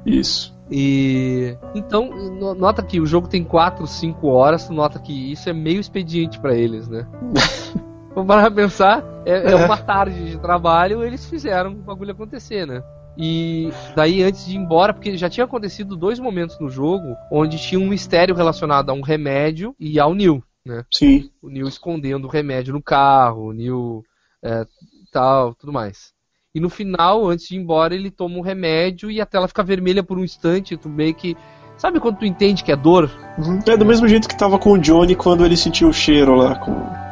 [0.05, 0.55] Isso.
[0.71, 1.57] E.
[1.75, 4.67] Então, no- nota que o jogo tem 4, 5 horas.
[4.67, 7.05] Tu nota que isso é meio expediente pra eles, né?
[8.17, 9.03] Vamos parar pra pensar.
[9.27, 11.03] É, é uma tarde de trabalho.
[11.03, 12.81] Eles fizeram o bagulho acontecer, né?
[13.15, 17.59] E daí, antes de ir embora, porque já tinha acontecido dois momentos no jogo onde
[17.59, 20.83] tinha um mistério relacionado a um remédio e ao Neil, né?
[20.91, 21.29] Sim.
[21.43, 24.03] O Neil escondendo o remédio no carro, o Neil
[24.43, 24.65] é,
[25.11, 26.11] tal, tudo mais.
[26.55, 29.61] E no final, antes de ir embora, ele toma um remédio e a tela fica
[29.61, 31.37] vermelha por um instante, tu meio que.
[31.77, 33.11] Sabe quando tu entende que é dor?
[33.37, 33.59] Uhum.
[33.67, 36.55] É do mesmo jeito que tava com o Johnny quando ele sentiu o cheiro lá
[36.55, 37.06] com, com-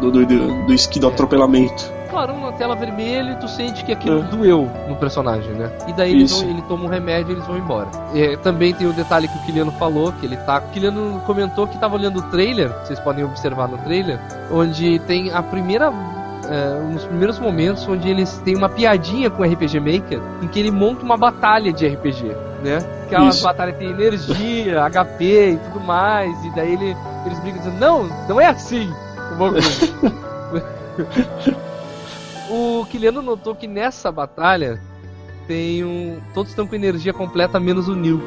[0.00, 1.92] do, do, do, do esqui do atropelamento.
[2.10, 4.22] Claro, na tela vermelha e tu sente que aquilo É.
[4.24, 5.70] doeu no personagem, né?
[5.86, 7.86] E daí vão- ele toma um remédio e eles vão embora.
[8.12, 10.58] É, também tem o detalhe que o Kiliano falou, que ele tá.
[10.58, 14.18] O Kiliano comentou que tava olhando o trailer, vocês podem observar no trailer,
[14.50, 15.92] onde tem a primeira.
[16.48, 20.48] é, um dos primeiros momentos onde eles têm uma piadinha com o RPG Maker, em
[20.48, 22.78] que ele monta uma batalha de RPG, né?
[23.06, 23.44] Aquela Isso.
[23.44, 28.40] batalha tem energia, HP e tudo mais, e daí ele, eles brigam dizendo, não, não
[28.40, 28.92] é assim!
[32.50, 34.80] O Kiliano notou que nessa batalha
[35.46, 36.18] tem um.
[36.34, 38.20] Todos estão com energia completa, menos o Neil.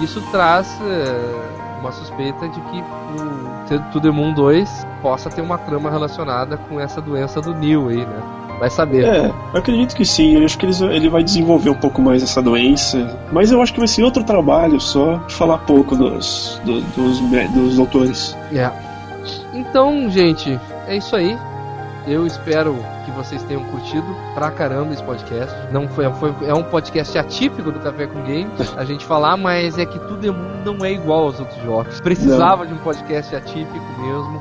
[0.00, 5.58] Isso traz é, uma suspeita de que o To The Moon 2 possa ter uma
[5.58, 8.22] trama relacionada com essa doença do Neil aí, né?
[8.58, 9.04] Vai saber.
[9.04, 10.36] É, eu acredito que sim.
[10.38, 13.18] Eu acho que eles, ele vai desenvolver um pouco mais essa doença.
[13.30, 17.20] Mas eu acho que vai ser outro trabalho só de falar pouco dos, do- dos,
[17.52, 18.34] dos doutores.
[18.54, 18.70] É.
[19.56, 21.36] Então, gente, é isso aí.
[22.06, 25.52] Eu espero que vocês tenham curtido pra caramba esse podcast.
[25.72, 29.76] Não foi, foi é um podcast atípico do Café com Games a gente falar, mas
[29.76, 32.00] é que tudo é- não é igual aos outros jogos.
[32.00, 34.40] Precisava de um podcast atípico mesmo.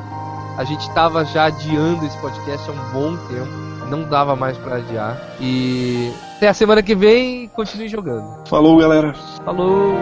[0.57, 3.65] A gente tava já adiando esse podcast há um bom tempo.
[3.89, 5.17] Não dava mais pra adiar.
[5.39, 8.47] E até a semana que vem, continue jogando.
[8.47, 9.13] Falou, galera.
[9.43, 9.95] Falou!